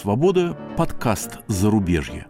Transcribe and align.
Свобода» 0.00 0.56
подкаст 0.78 1.40
«Зарубежье». 1.46 2.26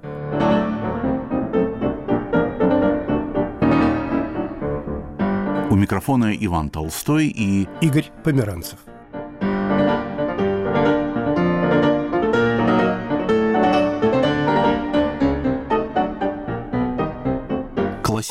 У 5.71 5.77
микрофона 5.77 6.35
Иван 6.35 6.71
Толстой 6.71 7.29
и 7.29 7.69
Игорь 7.81 8.11
Померанцев. 8.25 8.81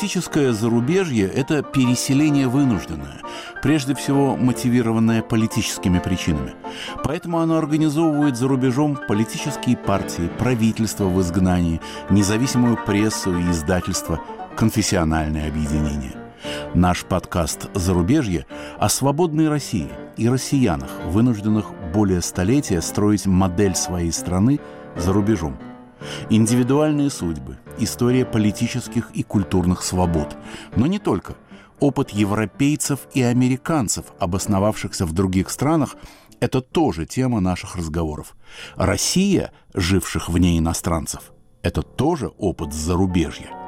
Классическое 0.00 0.54
зарубежье– 0.54 1.28
это 1.34 1.62
переселение 1.62 2.48
вынужденное, 2.48 3.20
прежде 3.62 3.94
всего 3.94 4.34
мотивированное 4.34 5.20
политическими 5.20 5.98
причинами. 5.98 6.54
Поэтому 7.04 7.38
оно 7.38 7.58
организовывает 7.58 8.34
за 8.34 8.48
рубежом 8.48 8.98
политические 9.06 9.76
партии, 9.76 10.30
правительства 10.38 11.04
в 11.04 11.20
изгнании, 11.20 11.82
независимую 12.08 12.78
прессу 12.86 13.38
и 13.38 13.50
издательство, 13.50 14.22
конфессиональные 14.56 15.48
объединения. 15.48 16.16
Наш 16.72 17.04
подкаст 17.04 17.68
«Зарубежье» 17.74 18.46
о 18.78 18.88
свободной 18.88 19.50
России 19.50 19.90
и 20.16 20.30
россиянах, 20.30 20.88
вынужденных 21.08 21.74
более 21.92 22.22
столетия 22.22 22.80
строить 22.80 23.26
модель 23.26 23.76
своей 23.76 24.12
страны 24.12 24.60
за 24.96 25.12
рубежом– 25.12 25.58
Индивидуальные 26.28 27.10
судьбы, 27.10 27.58
история 27.78 28.24
политических 28.24 29.10
и 29.12 29.22
культурных 29.22 29.82
свобод. 29.82 30.36
Но 30.76 30.86
не 30.86 30.98
только. 30.98 31.36
Опыт 31.78 32.10
европейцев 32.10 33.00
и 33.14 33.22
американцев, 33.22 34.06
обосновавшихся 34.18 35.06
в 35.06 35.12
других 35.12 35.50
странах, 35.50 35.96
это 36.40 36.60
тоже 36.60 37.06
тема 37.06 37.40
наших 37.40 37.76
разговоров. 37.76 38.36
Россия, 38.76 39.52
живших 39.74 40.28
вне 40.28 40.58
иностранцев, 40.58 41.32
это 41.62 41.82
тоже 41.82 42.28
опыт 42.38 42.72
зарубежья. 42.72 43.59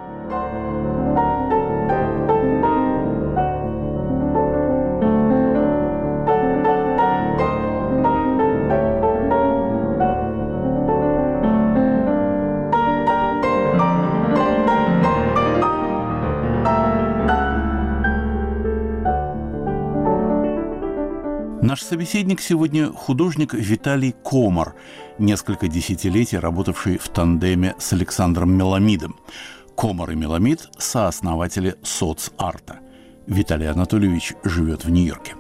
Наш 21.73 21.85
собеседник 21.85 22.43
сегодня 22.43 22.93
художник 22.93 23.55
Виталий 23.55 24.15
Комар, 24.23 24.75
несколько 25.19 25.69
десятилетий 25.69 26.37
работавший 26.37 26.99
в 26.99 27.09
тандеме 27.09 27.75
с 27.79 27.95
Александром 27.95 28.53
Меламидом. 28.53 29.19
Комар 29.75 30.11
и 30.11 30.15
Меламид– 30.15 30.69
сооснователи 30.79 31.77
соцарта. 31.83 32.81
Виталий 33.27 33.71
Анатольевич 33.71 34.35
живет 34.45 34.85
в 34.85 34.91
Нью-Йорке. 34.91 35.35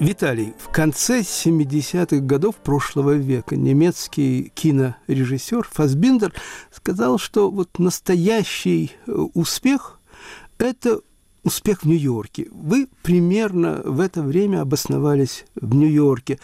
Виталий, 0.00 0.54
в 0.58 0.70
конце 0.70 1.20
70-х 1.20 2.16
годов 2.20 2.54
прошлого 2.56 3.10
века 3.10 3.54
немецкий 3.54 4.52
кинорежиссер 4.54 5.68
Фасбиндер 5.70 6.32
сказал, 6.72 7.18
что 7.18 7.50
вот 7.50 7.78
настоящий 7.78 8.92
э, 9.06 9.12
успех– 9.12 10.00
это 10.58 11.00
успех 11.44 11.82
в 11.82 11.86
Нью-Йорке. 11.86 12.48
Вы 12.50 12.88
примерно 13.02 13.82
в 13.84 14.00
это 14.00 14.22
время 14.22 14.62
обосновались 14.62 15.44
в 15.54 15.74
Нью-Йорке. 15.74 16.40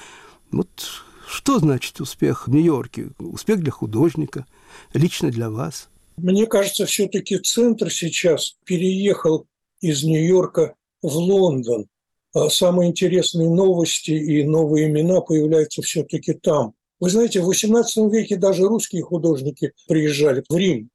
Вот 0.51 0.69
что 1.27 1.59
значит 1.59 2.01
успех 2.01 2.47
в 2.47 2.51
Нью-Йорке? 2.51 3.09
Успех 3.19 3.61
для 3.61 3.73
художника, 3.73 4.47
лично 4.95 5.31
для 5.31 5.51
вас? 5.51 5.89
Мне 6.17 6.47
кажется, 6.47 6.87
все-таки 6.87 7.39
центр 7.39 7.91
сейчас 7.91 8.57
переехал 8.65 9.47
из 9.81 10.05
Нью-Йорка 10.05 10.75
в 11.03 11.17
Лондон. 11.17 11.87
А 12.33 12.49
самые 12.51 12.91
интересные 12.91 13.51
новости 13.51 14.11
и 14.11 14.45
новые 14.45 14.89
имена 14.89 15.21
появляются 15.21 15.83
все-таки 15.83 16.33
там. 16.35 16.75
Вы 17.01 17.11
знаете, 17.11 17.41
в 17.41 17.49
XVIII 17.49 18.11
веке 18.11 18.37
даже 18.37 18.69
русские 18.69 19.03
художники 19.03 19.73
приезжали 19.89 20.45
в 20.49 20.55
Рим. 20.55 20.91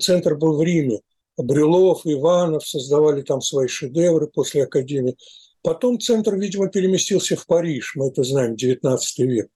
Центр 0.00 0.36
был 0.36 0.56
в 0.56 0.62
Риме. 0.62 1.00
Брюлов, 1.38 2.02
Иванов 2.04 2.66
создавали 2.66 3.22
там 3.22 3.40
свои 3.40 3.68
шедевры 3.68 4.26
после 4.26 4.64
Академии. 4.64 5.16
Потом 5.62 5.98
центр, 5.98 6.34
видимо, 6.36 6.68
переместился 6.68 7.36
в 7.36 7.46
Париж, 7.46 7.92
мы 7.94 8.08
это 8.08 8.22
знаем, 8.22 8.56
19 8.56 9.18
век. 9.20 9.48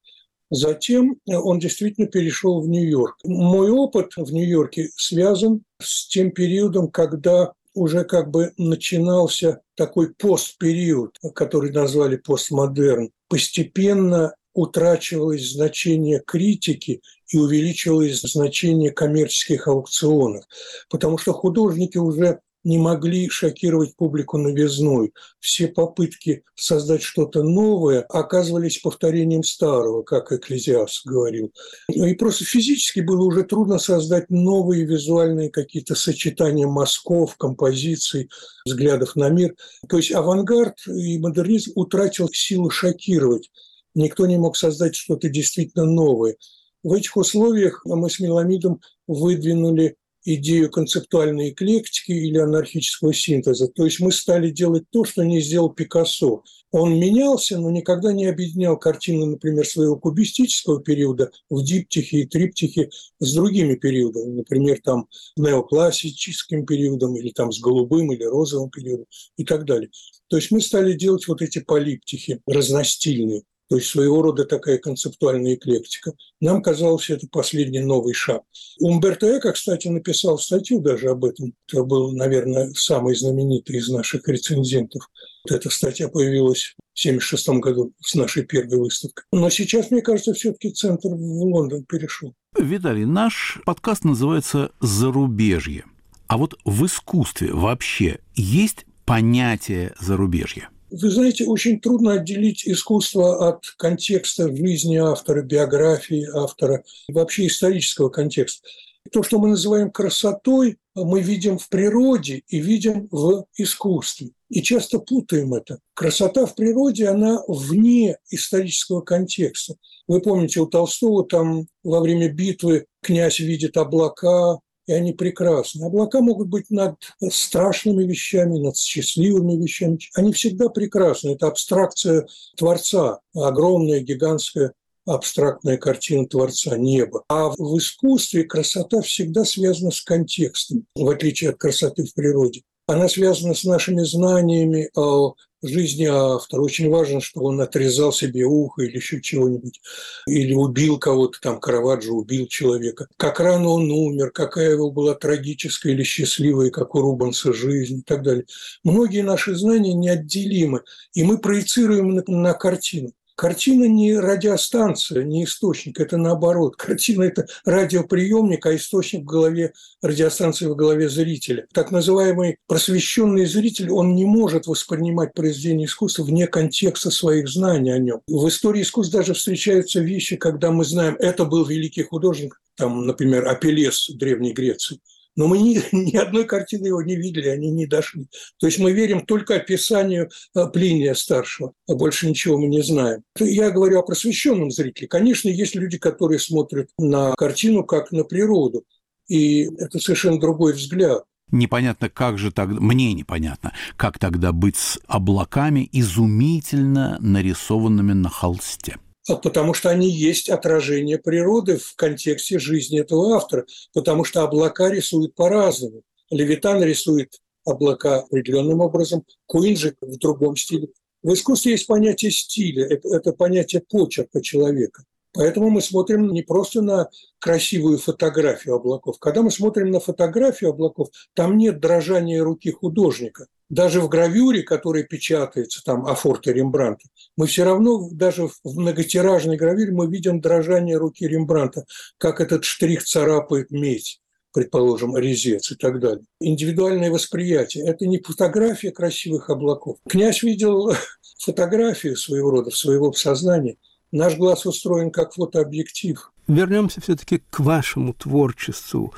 Затем 0.50 1.18
он 1.26 1.58
действительно 1.58 2.06
перешел 2.06 2.60
в 2.60 2.68
Нью-Йорк. 2.68 3.16
Мой 3.24 3.70
опыт 3.70 4.12
в 4.16 4.32
Нью-Йорке 4.32 4.90
связан 4.96 5.64
с 5.80 6.08
тем 6.08 6.30
периодом, 6.30 6.90
когда 6.90 7.52
уже 7.74 8.04
как 8.04 8.30
бы 8.30 8.52
начинался 8.58 9.62
такой 9.76 10.12
постпериод, 10.12 11.18
который 11.34 11.72
назвали 11.72 12.16
постмодерн. 12.16 13.10
Постепенно 13.28 14.34
утрачивалось 14.52 15.52
значение 15.52 16.22
критики 16.24 17.00
и 17.32 17.38
увеличивалось 17.38 18.20
значение 18.20 18.90
коммерческих 18.90 19.66
аукционов, 19.68 20.44
потому 20.88 21.18
что 21.18 21.32
художники 21.32 21.98
уже 21.98 22.40
не 22.64 22.78
могли 22.78 23.28
шокировать 23.28 23.96
публику 23.96 24.38
новизной. 24.38 25.12
Все 25.40 25.66
попытки 25.66 26.44
создать 26.54 27.02
что-то 27.02 27.42
новое 27.42 28.02
оказывались 28.02 28.78
повторением 28.78 29.42
старого, 29.42 30.02
как 30.04 30.30
Экклезиас 30.30 31.02
говорил. 31.04 31.52
Ну 31.92 32.06
и 32.06 32.14
просто 32.14 32.44
физически 32.44 33.00
было 33.00 33.24
уже 33.24 33.42
трудно 33.42 33.78
создать 33.78 34.30
новые 34.30 34.84
визуальные 34.84 35.50
какие-то 35.50 35.96
сочетания 35.96 36.68
мазков, 36.68 37.36
композиций, 37.36 38.30
взглядов 38.64 39.16
на 39.16 39.28
мир. 39.28 39.56
То 39.88 39.96
есть 39.96 40.12
авангард 40.12 40.86
и 40.86 41.18
модернизм 41.18 41.72
утратил 41.74 42.28
силу 42.32 42.70
шокировать 42.70 43.50
никто 43.94 44.26
не 44.26 44.38
мог 44.38 44.56
создать 44.56 44.94
что-то 44.94 45.28
действительно 45.28 45.84
новое. 45.84 46.36
В 46.82 46.92
этих 46.94 47.16
условиях 47.16 47.82
мы 47.84 48.10
с 48.10 48.18
Меламидом 48.18 48.80
выдвинули 49.06 49.96
идею 50.24 50.70
концептуальной 50.70 51.50
эклектики 51.50 52.12
или 52.12 52.38
анархического 52.38 53.12
синтеза. 53.12 53.68
То 53.68 53.84
есть 53.84 54.00
мы 54.00 54.12
стали 54.12 54.50
делать 54.50 54.84
то, 54.90 55.04
что 55.04 55.24
не 55.24 55.40
сделал 55.40 55.70
Пикассо. 55.70 56.42
Он 56.70 56.98
менялся, 56.98 57.58
но 57.58 57.70
никогда 57.70 58.12
не 58.12 58.26
объединял 58.26 58.78
картины, 58.78 59.26
например, 59.26 59.66
своего 59.66 59.96
кубистического 59.96 60.80
периода 60.80 61.30
в 61.50 61.62
диптихе 61.62 62.20
и 62.20 62.26
триптихе 62.26 62.88
с 63.18 63.34
другими 63.34 63.74
периодами, 63.74 64.36
например, 64.36 64.80
там 64.82 65.06
неоклассическим 65.36 66.64
периодом 66.64 67.16
или 67.16 67.30
там 67.30 67.52
с 67.52 67.60
голубым 67.60 68.12
или 68.12 68.24
розовым 68.24 68.70
периодом 68.70 69.06
и 69.36 69.44
так 69.44 69.64
далее. 69.66 69.90
То 70.28 70.36
есть 70.36 70.50
мы 70.50 70.62
стали 70.62 70.94
делать 70.94 71.28
вот 71.28 71.42
эти 71.42 71.58
полиптихи 71.58 72.40
разностильные 72.46 73.42
то 73.72 73.76
есть 73.76 73.88
своего 73.88 74.20
рода 74.20 74.44
такая 74.44 74.76
концептуальная 74.76 75.54
эклектика. 75.54 76.12
Нам 76.42 76.60
казалось, 76.60 77.08
это 77.08 77.26
последний 77.26 77.80
новый 77.80 78.12
шаг. 78.12 78.42
Умберто 78.80 79.38
Эко, 79.38 79.52
кстати, 79.52 79.88
написал 79.88 80.38
статью 80.38 80.80
даже 80.80 81.08
об 81.08 81.24
этом. 81.24 81.54
Это 81.66 81.82
был, 81.82 82.12
наверное, 82.12 82.70
самый 82.74 83.16
знаменитый 83.16 83.76
из 83.76 83.88
наших 83.88 84.28
рецензентов. 84.28 85.08
Эта 85.48 85.70
статья 85.70 86.08
появилась 86.10 86.74
в 86.92 87.00
1976 87.00 87.48
году 87.62 87.94
с 88.02 88.14
нашей 88.14 88.44
первой 88.44 88.76
выставкой. 88.76 89.24
Но 89.32 89.48
сейчас, 89.48 89.90
мне 89.90 90.02
кажется, 90.02 90.34
все-таки 90.34 90.70
центр 90.72 91.08
в 91.08 91.42
Лондон 91.42 91.84
перешел. 91.84 92.34
Виталий, 92.58 93.06
наш 93.06 93.58
подкаст 93.64 94.04
называется 94.04 94.72
«Зарубежье». 94.80 95.86
А 96.26 96.36
вот 96.36 96.58
в 96.66 96.84
искусстве 96.84 97.54
вообще 97.54 98.18
есть 98.34 98.84
понятие 99.06 99.94
зарубежья? 99.98 100.68
Вы 100.92 101.10
знаете, 101.10 101.46
очень 101.46 101.80
трудно 101.80 102.12
отделить 102.12 102.68
искусство 102.68 103.48
от 103.48 103.64
контекста 103.78 104.54
жизни 104.54 104.96
автора, 104.96 105.42
биографии 105.42 106.28
автора, 106.34 106.84
вообще 107.08 107.46
исторического 107.46 108.10
контекста. 108.10 108.68
То, 109.10 109.22
что 109.22 109.38
мы 109.38 109.48
называем 109.48 109.90
красотой, 109.90 110.76
мы 110.94 111.22
видим 111.22 111.56
в 111.56 111.70
природе 111.70 112.42
и 112.46 112.60
видим 112.60 113.08
в 113.10 113.46
искусстве. 113.56 114.32
И 114.50 114.62
часто 114.62 114.98
путаем 114.98 115.54
это. 115.54 115.78
Красота 115.94 116.44
в 116.44 116.54
природе, 116.54 117.08
она 117.08 117.42
вне 117.48 118.18
исторического 118.28 119.00
контекста. 119.00 119.76
Вы 120.06 120.20
помните, 120.20 120.60
у 120.60 120.66
Толстого 120.66 121.24
там 121.24 121.68
во 121.82 122.00
время 122.00 122.28
битвы 122.30 122.84
князь 123.00 123.38
видит 123.38 123.78
облака, 123.78 124.58
и 124.86 124.92
они 124.92 125.12
прекрасны. 125.12 125.84
Облака 125.84 126.20
могут 126.20 126.48
быть 126.48 126.70
над 126.70 126.96
страшными 127.30 128.04
вещами, 128.04 128.58
над 128.58 128.76
счастливыми 128.76 129.62
вещами. 129.62 129.98
Они 130.14 130.32
всегда 130.32 130.68
прекрасны. 130.68 131.30
Это 131.30 131.46
абстракция 131.46 132.26
Творца, 132.56 133.20
огромная, 133.34 134.00
гигантская 134.00 134.72
абстрактная 135.06 135.78
картина 135.78 136.26
Творца, 136.26 136.76
неба. 136.76 137.24
А 137.28 137.48
в 137.48 137.78
искусстве 137.78 138.44
красота 138.44 139.00
всегда 139.02 139.44
связана 139.44 139.90
с 139.90 140.00
контекстом, 140.00 140.86
в 140.94 141.08
отличие 141.08 141.50
от 141.50 141.58
красоты 141.58 142.04
в 142.04 142.14
природе. 142.14 142.62
Она 142.86 143.08
связана 143.08 143.54
с 143.54 143.64
нашими 143.64 144.02
знаниями 144.02 144.90
о 144.94 145.34
жизни 145.62 146.04
автора. 146.04 146.60
Очень 146.60 146.90
важно, 146.90 147.20
что 147.20 147.40
он 147.40 147.60
отрезал 147.60 148.12
себе 148.12 148.44
ухо 148.44 148.82
или 148.82 148.96
еще 148.96 149.20
чего-нибудь, 149.20 149.80
или 150.26 150.52
убил 150.54 150.98
кого-то, 150.98 151.40
там 151.40 151.60
Караваджо 151.60 152.12
убил 152.12 152.46
человека. 152.46 153.08
Как 153.16 153.40
рано 153.40 153.68
он 153.68 153.90
умер, 153.90 154.30
какая 154.32 154.72
его 154.72 154.90
была 154.90 155.14
трагическая 155.14 155.92
или 155.92 156.02
счастливая, 156.02 156.70
как 156.70 156.94
у 156.94 157.00
Рубенса 157.00 157.52
жизнь 157.52 157.98
и 157.98 158.02
так 158.02 158.22
далее. 158.22 158.44
Многие 158.84 159.22
наши 159.22 159.54
знания 159.54 159.94
неотделимы, 159.94 160.82
и 161.14 161.22
мы 161.22 161.38
проецируем 161.38 162.14
на, 162.14 162.22
на 162.26 162.54
картину. 162.54 163.12
Картина 163.42 163.86
не 163.86 164.16
радиостанция, 164.16 165.24
не 165.24 165.42
источник, 165.42 165.98
это 165.98 166.16
наоборот. 166.16 166.76
Картина– 166.76 167.22
это 167.24 167.48
радиоприемник, 167.64 168.64
а 168.66 168.76
источник 168.76 169.22
в 169.22 169.24
голове, 169.24 169.72
радиостанции 170.00 170.66
в 170.66 170.76
голове 170.76 171.08
зрителя. 171.08 171.66
Так 171.74 171.90
называемый 171.90 172.58
просвещенный 172.68 173.46
зритель, 173.46 173.90
он 173.90 174.14
не 174.14 174.26
может 174.26 174.68
воспринимать 174.68 175.34
произведение 175.34 175.86
искусства 175.86 176.22
вне 176.22 176.46
контекста 176.46 177.10
своих 177.10 177.48
знаний 177.48 177.90
о 177.90 177.98
нем. 177.98 178.20
В 178.28 178.46
истории 178.46 178.82
искусства 178.82 179.18
даже 179.18 179.34
встречаются 179.34 179.98
вещи, 179.98 180.36
когда 180.36 180.70
мы 180.70 180.84
знаем, 180.84 181.16
это 181.18 181.44
был 181.44 181.64
великий 181.64 182.04
художник, 182.04 182.60
там, 182.76 183.08
например, 183.08 183.48
Апеллес 183.48 184.08
Древней 184.10 184.52
Греции. 184.52 185.00
Но 185.36 185.46
мы 185.46 185.58
ни, 185.58 185.80
ни 185.92 186.16
одной 186.16 186.44
картины 186.44 186.88
его 186.88 187.02
не 187.02 187.16
видели, 187.16 187.48
они 187.48 187.70
не 187.70 187.86
дошли. 187.86 188.26
То 188.58 188.66
есть 188.66 188.78
мы 188.78 188.92
верим 188.92 189.24
только 189.24 189.56
описанию 189.56 190.30
э, 190.54 190.66
Плиния 190.72 191.14
старшего, 191.14 191.72
а 191.88 191.94
больше 191.94 192.28
ничего 192.28 192.58
мы 192.58 192.68
не 192.68 192.82
знаем. 192.82 193.22
Я 193.38 193.70
говорю 193.70 193.98
о 193.98 194.02
просвещенном 194.02 194.70
зрителе. 194.70 195.08
Конечно, 195.08 195.48
есть 195.48 195.74
люди, 195.74 195.98
которые 195.98 196.38
смотрят 196.38 196.88
на 196.98 197.34
картину 197.34 197.84
как 197.84 198.12
на 198.12 198.24
природу, 198.24 198.84
и 199.28 199.64
это 199.78 199.98
совершенно 199.98 200.38
другой 200.38 200.74
взгляд. 200.74 201.24
Непонятно, 201.50 202.08
как 202.08 202.38
же 202.38 202.50
тогда, 202.50 202.80
мне 202.80 203.12
непонятно, 203.12 203.74
как 203.96 204.18
тогда 204.18 204.52
быть 204.52 204.76
с 204.76 204.98
облаками, 205.06 205.88
изумительно 205.92 207.18
нарисованными 207.20 208.14
на 208.14 208.30
холсте. 208.30 208.96
А 209.28 209.36
потому 209.36 209.72
что 209.72 209.88
они 209.88 210.10
есть 210.10 210.48
отражение 210.48 211.18
природы 211.18 211.78
в 211.78 211.94
контексте 211.94 212.58
жизни 212.58 213.00
этого 213.00 213.36
автора, 213.36 213.66
потому 213.92 214.24
что 214.24 214.42
облака 214.42 214.90
рисуют 214.90 215.34
по-разному. 215.34 216.02
Левитан 216.30 216.82
рисует 216.82 217.38
облака 217.64 218.20
определенным 218.20 218.80
образом, 218.80 219.24
Куинджи 219.46 219.94
в 220.00 220.18
другом 220.18 220.56
стиле. 220.56 220.88
В 221.22 221.32
искусстве 221.34 221.72
есть 221.72 221.86
понятие 221.86 222.32
стиля, 222.32 222.84
это, 222.86 223.08
это 223.14 223.32
понятие 223.32 223.82
почерка 223.88 224.40
человека. 224.40 225.04
Поэтому 225.34 225.70
мы 225.70 225.80
смотрим 225.80 226.28
не 226.32 226.42
просто 226.42 226.82
на 226.82 227.08
красивую 227.38 227.98
фотографию 227.98 228.74
облаков. 228.74 229.18
Когда 229.18 229.42
мы 229.42 229.50
смотрим 229.50 229.90
на 229.90 230.00
фотографию 230.00 230.70
облаков, 230.70 231.08
там 231.34 231.56
нет 231.56 231.80
дрожания 231.80 232.42
руки 232.42 232.70
художника. 232.70 233.46
Даже 233.72 234.00
в 234.00 234.08
гравюре, 234.08 234.62
которая 234.62 235.02
печатается, 235.02 235.82
там, 235.84 236.06
Афорта 236.06 236.52
Рембранта, 236.52 237.08
мы 237.36 237.48
все 237.48 237.64
равно, 237.64 238.08
даже 238.12 238.46
в 238.46 238.54
многотиражной 238.64 239.56
гравюре, 239.56 239.90
мы 239.90 240.06
видим 240.06 240.40
дрожание 240.40 240.96
руки 240.96 241.26
Рембранта, 241.26 241.84
как 242.18 242.40
этот 242.40 242.64
штрих 242.64 243.02
царапает 243.04 243.70
медь 243.70 244.20
предположим, 244.54 245.16
резец 245.16 245.72
и 245.72 245.76
так 245.76 245.98
далее. 245.98 246.26
Индивидуальное 246.38 247.10
восприятие– 247.10 247.86
это 247.86 248.06
не 248.06 248.18
фотография 248.18 248.90
красивых 248.90 249.48
облаков. 249.48 249.96
Князь 250.06 250.42
видел 250.42 250.92
фотографию 251.38 252.18
своего 252.18 252.50
рода, 252.50 252.70
своего 252.70 253.14
сознания– 253.14 253.76
Наш 254.12 254.36
глаз 254.36 254.66
устроен 254.66 255.10
как 255.10 255.32
фотообъектив. 255.32 256.32
Вернемся 256.46 257.00
все-таки 257.00 257.42
к 257.50 257.60
вашему 257.60 258.12
творчеству. 258.12 259.14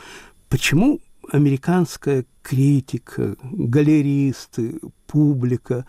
Почему 0.49 1.00
американская 1.31 2.25
критика, 2.43 3.37
галеристы, 3.43 4.81
публика 5.06 5.87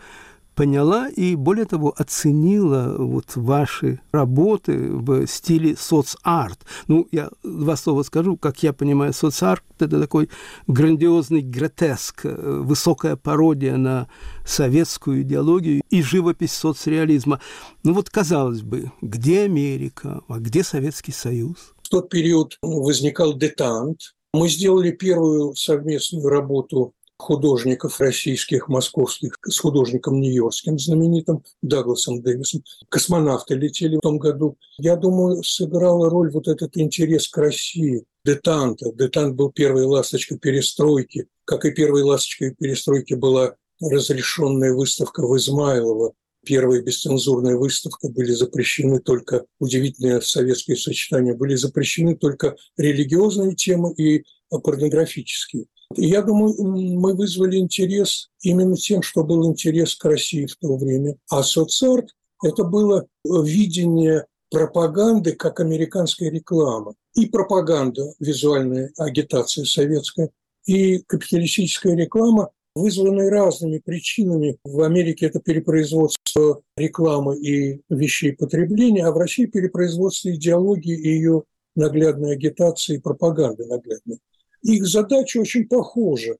поняла 0.54 1.08
и, 1.10 1.36
более 1.36 1.66
того, 1.66 1.94
оценила 1.96 2.96
вот 2.98 3.36
ваши 3.36 4.00
работы 4.10 4.90
в 4.90 5.26
стиле 5.26 5.76
соцарт. 5.76 6.64
Ну, 6.88 7.06
я 7.12 7.28
два 7.42 7.76
слова 7.76 8.02
скажу, 8.02 8.38
как 8.38 8.62
я 8.62 8.72
понимаю, 8.72 9.12
соцарт– 9.12 9.62
это 9.78 10.00
такой 10.00 10.30
грандиозный 10.66 11.42
гротеск, 11.42 12.24
высокая 12.24 13.16
пародия 13.16 13.76
на 13.76 14.08
советскую 14.46 15.22
идеологию 15.22 15.82
и 15.90 16.02
живопись 16.02 16.52
соцреализма. 16.52 17.38
Ну 17.84 17.92
вот, 17.92 18.08
казалось 18.08 18.62
бы, 18.62 18.90
где 19.02 19.42
Америка, 19.42 20.22
а 20.26 20.38
где 20.38 20.64
Советский 20.64 21.12
Союз? 21.12 21.74
В 21.82 21.90
тот 21.90 22.08
период 22.08 22.56
возникал 22.62 23.36
детант. 23.36 24.15
Мы 24.36 24.50
сделали 24.50 24.90
первую 24.90 25.54
совместную 25.54 26.28
работу 26.28 26.92
художников 27.16 27.98
российских, 28.00 28.68
московских, 28.68 29.34
с 29.42 29.58
художником 29.58 30.20
нью-йоркским 30.20 30.78
знаменитым 30.78 31.42
Дагласом 31.62 32.20
Дэвисом. 32.20 32.62
Космонавты 32.90 33.54
летели 33.54 33.96
в 33.96 34.00
том 34.00 34.18
году. 34.18 34.58
Я 34.76 34.96
думаю, 34.96 35.42
сыграла 35.42 36.10
роль 36.10 36.30
вот 36.30 36.48
этот 36.48 36.76
интерес 36.76 37.28
к 37.28 37.38
России, 37.38 38.04
детанта. 38.26 38.92
Детант 38.92 39.36
был 39.36 39.50
первой 39.50 39.84
ласточкой 39.84 40.38
перестройки. 40.38 41.28
Как 41.46 41.64
и 41.64 41.70
первой 41.70 42.02
ласточкой 42.02 42.54
перестройки 42.54 43.14
была 43.14 43.54
разрешенная 43.80 44.74
выставка 44.74 45.26
в 45.26 45.34
Измайлово. 45.38 46.12
Первая 46.46 46.80
бесцензурная 46.80 47.56
выставка 47.56 48.08
были 48.08 48.30
запрещены 48.30 49.00
только, 49.00 49.44
удивительные 49.58 50.22
советские 50.22 50.76
сочетания, 50.76 51.34
были 51.34 51.56
запрещены 51.56 52.16
только 52.16 52.56
религиозные 52.76 53.56
темы 53.56 53.92
и 53.94 54.22
порнографические. 54.48 55.66
Я 55.96 56.22
думаю, 56.22 56.54
мы 56.62 57.14
вызвали 57.14 57.56
интерес 57.56 58.28
именно 58.42 58.76
тем, 58.76 59.02
что 59.02 59.24
был 59.24 59.44
интерес 59.46 59.96
к 59.96 60.04
России 60.04 60.46
в 60.46 60.56
то 60.56 60.76
время. 60.76 61.16
А 61.30 61.42
соцарт– 61.42 62.10
это 62.42 62.62
было 62.62 63.06
видение 63.24 64.26
пропаганды 64.50 65.32
как 65.32 65.58
американской 65.58 66.30
рекламы. 66.30 66.94
И 67.14 67.26
пропаганда, 67.26 68.14
визуальная 68.20 68.92
агитация 68.98 69.64
советская, 69.64 70.30
и 70.64 70.98
капиталистическая 70.98 71.96
реклама, 71.96 72.50
вызванные 72.76 73.30
разными 73.30 73.78
причинами. 73.78 74.58
В 74.62 74.82
Америке 74.82 75.26
это 75.26 75.40
перепроизводство 75.40 76.62
рекламы 76.76 77.36
и 77.38 77.80
вещей 77.88 78.32
потребления, 78.32 79.04
а 79.04 79.10
в 79.10 79.16
России 79.18 79.46
перепроизводство 79.46 80.32
идеологии 80.32 80.96
и 80.96 81.08
ее 81.08 81.42
наглядной 81.74 82.32
агитации 82.32 82.96
и 82.96 83.00
пропаганды 83.00 83.66
наглядной 83.66 84.20
их 84.66 84.86
задача 84.86 85.38
очень 85.38 85.66
похожа. 85.66 86.36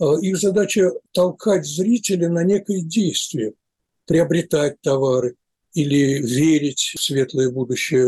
А, 0.00 0.18
их 0.20 0.36
задача 0.38 0.92
толкать 1.12 1.66
зрителя 1.66 2.28
на 2.28 2.44
некое 2.44 2.80
действие, 2.80 3.54
приобретать 4.06 4.80
товары 4.80 5.36
или 5.74 6.20
верить 6.20 6.94
в 6.96 7.02
светлое 7.02 7.50
будущее 7.50 8.06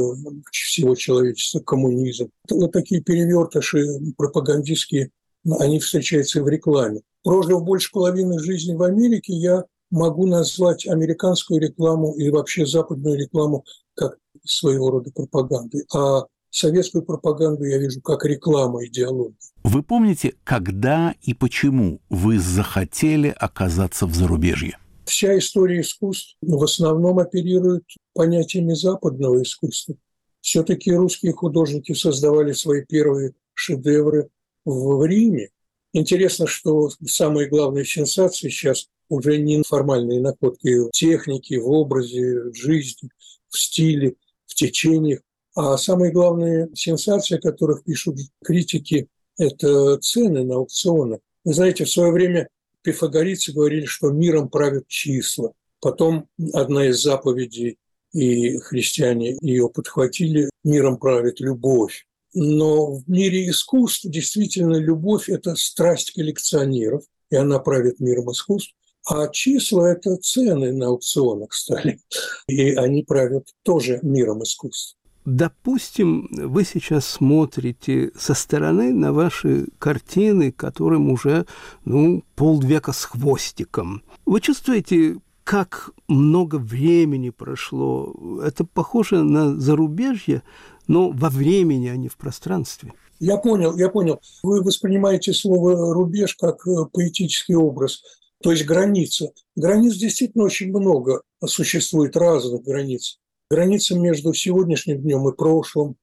всего 0.50 0.94
человечества, 0.94 1.60
коммунизм. 1.60 2.30
Вот 2.49 2.72
такие 2.72 3.02
перевертыши 3.02 3.84
пропагандистские, 4.16 5.10
они 5.58 5.78
встречаются 5.78 6.42
в 6.42 6.49
рекламе. 6.49 7.02
Прожив 7.22 7.62
больше 7.62 7.90
половины 7.92 8.38
жизни 8.38 8.74
в 8.74 8.82
Америке, 8.82 9.32
я 9.34 9.64
могу 9.90 10.26
назвать 10.26 10.86
американскую 10.86 11.60
рекламу 11.60 12.14
и 12.14 12.30
вообще 12.30 12.66
западную 12.66 13.18
рекламу 13.18 13.64
как 13.94 14.18
своего 14.44 14.90
рода 14.90 15.10
пропагандой. 15.12 15.84
А 15.94 16.24
советскую 16.50 17.04
пропаганду 17.04 17.64
я 17.64 17.78
вижу 17.78 18.00
как 18.00 18.24
рекламу 18.24 18.84
идеологии. 18.86 19.36
Вы 19.62 19.82
помните, 19.82 20.34
когда 20.44 21.14
и 21.22 21.34
почему 21.34 22.00
вы 22.08 22.38
захотели 22.38 23.34
оказаться 23.36 24.06
в 24.06 24.14
зарубежье? 24.14 24.78
Вся 25.04 25.36
история 25.36 25.80
искусств 25.80 26.36
в 26.40 26.62
основном 26.62 27.18
оперирует 27.18 27.84
понятиями 28.14 28.74
западного 28.74 29.42
искусства. 29.42 29.96
Все-таки 30.40 30.92
русские 30.92 31.32
художники 31.32 31.92
создавали 31.92 32.52
свои 32.52 32.84
первые 32.84 33.34
шедевры 33.54 34.30
в 34.64 35.04
Риме. 35.04 35.50
Интересно, 35.92 36.47
что 36.47 36.90
самые 37.04 37.49
главные 37.49 37.85
сенсации 37.85 38.49
сейчас 38.49 38.88
уже 39.09 39.38
не 39.38 39.62
формальные 39.62 40.20
находки 40.20 40.88
в 40.88 40.90
технике, 40.92 41.61
в 41.61 41.68
образе, 41.68 42.50
в 42.50 42.54
жизни, 42.54 43.11
в 43.49 43.59
стиле, 43.59 44.14
в 44.47 44.54
течениях, 44.54 45.20
а 45.54 45.76
самые 45.76 46.12
главные 46.12 46.68
сенсации, 46.75 47.37
о 47.37 47.40
которых 47.40 47.82
пишут 47.85 48.18
критики, 48.44 49.09
это 49.37 49.99
цены 49.99 50.44
на 50.44 50.56
аукционах. 50.56 51.20
Вы 51.44 51.54
знаете, 51.54 51.85
в 51.85 51.90
свое 51.90 52.12
время 52.12 52.49
пифагорейцы 52.82 53.52
говорили, 53.52 53.85
что 53.85 54.11
миром 54.11 54.49
правят 54.49 54.87
числа. 54.87 55.52
Потом 55.80 56.28
одна 56.52 56.87
из 56.87 57.02
заповедей, 57.02 57.78
и 58.12 58.59
христиане 58.59 59.38
ее 59.40 59.68
подхватили, 59.68 60.50
миром 60.64 60.99
правит 60.99 61.40
любовь. 61.40 62.06
Но 62.34 62.94
в 62.96 63.08
мире 63.08 63.49
искусств 63.49 64.04
действительно 64.04 64.76
любовь– 64.76 65.28
это 65.28 65.56
страсть 65.56 66.12
коллекционеров, 66.12 67.04
и 67.30 67.37
она 67.37 67.58
правит 67.58 68.00
миром 68.00 68.30
искусств. 68.30 68.75
А 69.06 69.28
числа– 69.28 69.92
это 69.92 70.16
цены 70.16 70.72
на 70.72 70.88
аукционах 70.88 71.52
стали, 71.54 72.00
и 72.46 72.75
они 72.75 73.02
правят 73.02 73.49
тоже 73.62 73.99
миром 74.02 74.42
искусств. 74.42 74.96
Допустим, 75.25 76.28
вы 76.30 76.64
сейчас 76.64 77.06
смотрите 77.06 78.10
со 78.18 78.34
стороны 78.34 78.92
на 78.92 79.12
ваши 79.12 79.66
картины, 79.78 80.50
которым 80.50 81.10
уже 81.10 81.46
ну, 81.84 82.25
полвека 82.37 82.92
с 82.92 83.04
хвостиком. 83.04 84.02
Вы 84.25 84.40
чувствуете 84.40 85.18
как 85.50 85.90
много 86.07 86.61
времени 86.61 87.30
прошло. 87.30 88.14
Это 88.47 88.64
похоже 88.64 89.25
на 89.25 89.59
зарубежье, 89.59 90.45
но 90.87 91.11
во 91.11 91.28
времени, 91.28 91.88
а 91.88 91.97
не 91.97 92.07
в 92.07 92.16
пространстве. 92.16 92.92
Я 93.19 93.37
понял, 93.37 93.76
я 93.76 93.88
понял. 93.88 94.21
Вы 94.45 94.62
воспринимаете 94.62 95.33
слово 95.33 95.92
«рубеж» 95.92 96.37
как 96.37 96.64
э, 96.69 96.87
поэтический 96.92 97.57
образ, 97.57 98.00
то 98.40 98.52
есть 98.52 98.64
граница. 98.64 99.33
Границ 99.57 99.97
действительно 99.97 100.45
очень 100.45 100.69
много, 100.69 101.23
существует 101.45 102.16
разных 102.16 102.62
границ. 102.62 103.19
Граница 103.50 103.99
между 103.99 104.33
сегодняшним 104.33 105.02
днем 105.02 105.28
и 105.28 105.35
прошлым, 105.35 105.97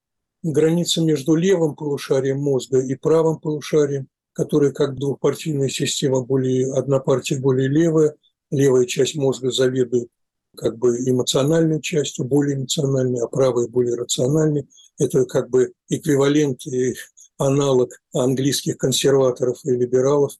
граница 0.44 1.01
между 1.01 1.36
левым 1.36 1.75
полушарием 1.75 2.39
мозга 2.39 2.82
и 2.82 2.96
правым 2.96 3.39
полушарием, 3.39 4.10
которые 4.34 4.74
как 4.74 4.96
двухпартийная 4.96 5.70
система, 5.70 6.22
более, 6.22 6.74
одна 6.74 7.00
партия 7.00 7.39
более 7.39 7.70
левая, 7.70 8.13
левая 8.51 8.86
часть 8.86 9.16
мозга 9.16 9.51
заведует 9.51 10.10
как 10.56 10.77
бы 10.77 10.98
эмоциональной 10.98 11.82
частью, 11.82 12.25
более 12.25 12.58
эмоциональной, 12.58 13.22
а 13.22 13.27
правая 13.27 13.68
более 13.68 13.96
рациональной. 13.96 14.68
Это 14.98 15.25
как 15.25 15.50
бы 15.50 15.74
эквивалент 15.89 16.66
и 16.66 16.96
аналог 17.38 17.92
английских 18.13 18.77
консерваторов 18.77 19.60
и 19.63 19.72
либералов 19.72 20.34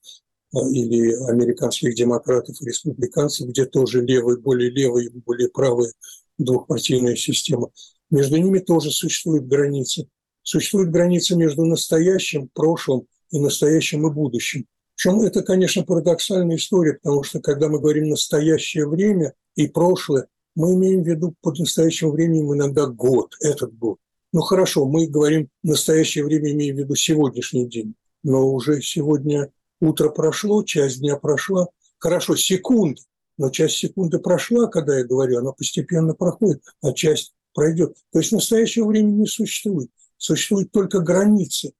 а, 0.54 0.68
или 0.68 1.12
американских 1.30 1.94
демократов 1.94 2.60
и 2.60 2.64
республиканцев, 2.64 3.48
где 3.48 3.66
тоже 3.66 4.02
левая, 4.02 4.36
более 4.36 4.70
левая 4.70 5.04
и 5.04 5.10
более 5.10 5.48
правая 5.48 5.92
двухпартийная 6.38 7.16
система. 7.16 7.70
Между 8.10 8.36
ними 8.36 8.58
тоже 8.58 8.90
существует 8.90 9.46
граница. 9.46 10.06
Существует 10.42 10.90
граница 10.90 11.36
между 11.36 11.64
настоящим, 11.64 12.48
прошлым 12.54 13.06
и 13.30 13.38
настоящим 13.38 14.06
и 14.06 14.12
будущим. 14.12 14.66
Причем 14.98 15.20
это, 15.20 15.44
конечно, 15.44 15.84
парадоксальная 15.84 16.56
история, 16.56 16.94
потому 16.94 17.22
что 17.22 17.38
когда 17.38 17.68
мы 17.68 17.78
говорим 17.78 18.08
«настоящее 18.08 18.88
время» 18.88 19.32
и 19.54 19.68
«прошлое», 19.68 20.26
мы 20.56 20.74
имеем 20.74 21.04
в 21.04 21.06
виду 21.06 21.36
под 21.40 21.60
настоящим 21.60 22.10
временем 22.10 22.52
иногда 22.52 22.86
год, 22.86 23.36
этот 23.40 23.78
год. 23.78 23.98
Ну 24.32 24.40
хорошо, 24.40 24.86
мы 24.86 25.06
говорим 25.06 25.50
настоящее 25.62 26.24
время, 26.24 26.50
имея 26.50 26.74
в 26.74 26.78
виду 26.78 26.96
сегодняшний 26.96 27.68
день, 27.68 27.94
но 28.24 28.52
уже 28.52 28.82
сегодня 28.82 29.52
утро 29.80 30.08
прошло, 30.08 30.64
часть 30.64 30.98
дня 30.98 31.16
прошла. 31.16 31.68
Хорошо, 31.98 32.34
секунда, 32.34 33.00
но 33.36 33.50
часть 33.50 33.76
секунды 33.76 34.18
прошла, 34.18 34.66
когда 34.66 34.98
я 34.98 35.04
говорю, 35.04 35.38
она 35.38 35.52
постепенно 35.52 36.12
проходит, 36.14 36.64
а 36.82 36.92
часть 36.92 37.34
пройдет. 37.54 37.96
То 38.10 38.18
есть 38.18 38.32
настоящего 38.32 38.88
времени 38.88 39.20
не 39.20 39.26
существует. 39.26 39.90
Существует 40.16 40.72
только 40.72 40.98
границы. 40.98 41.70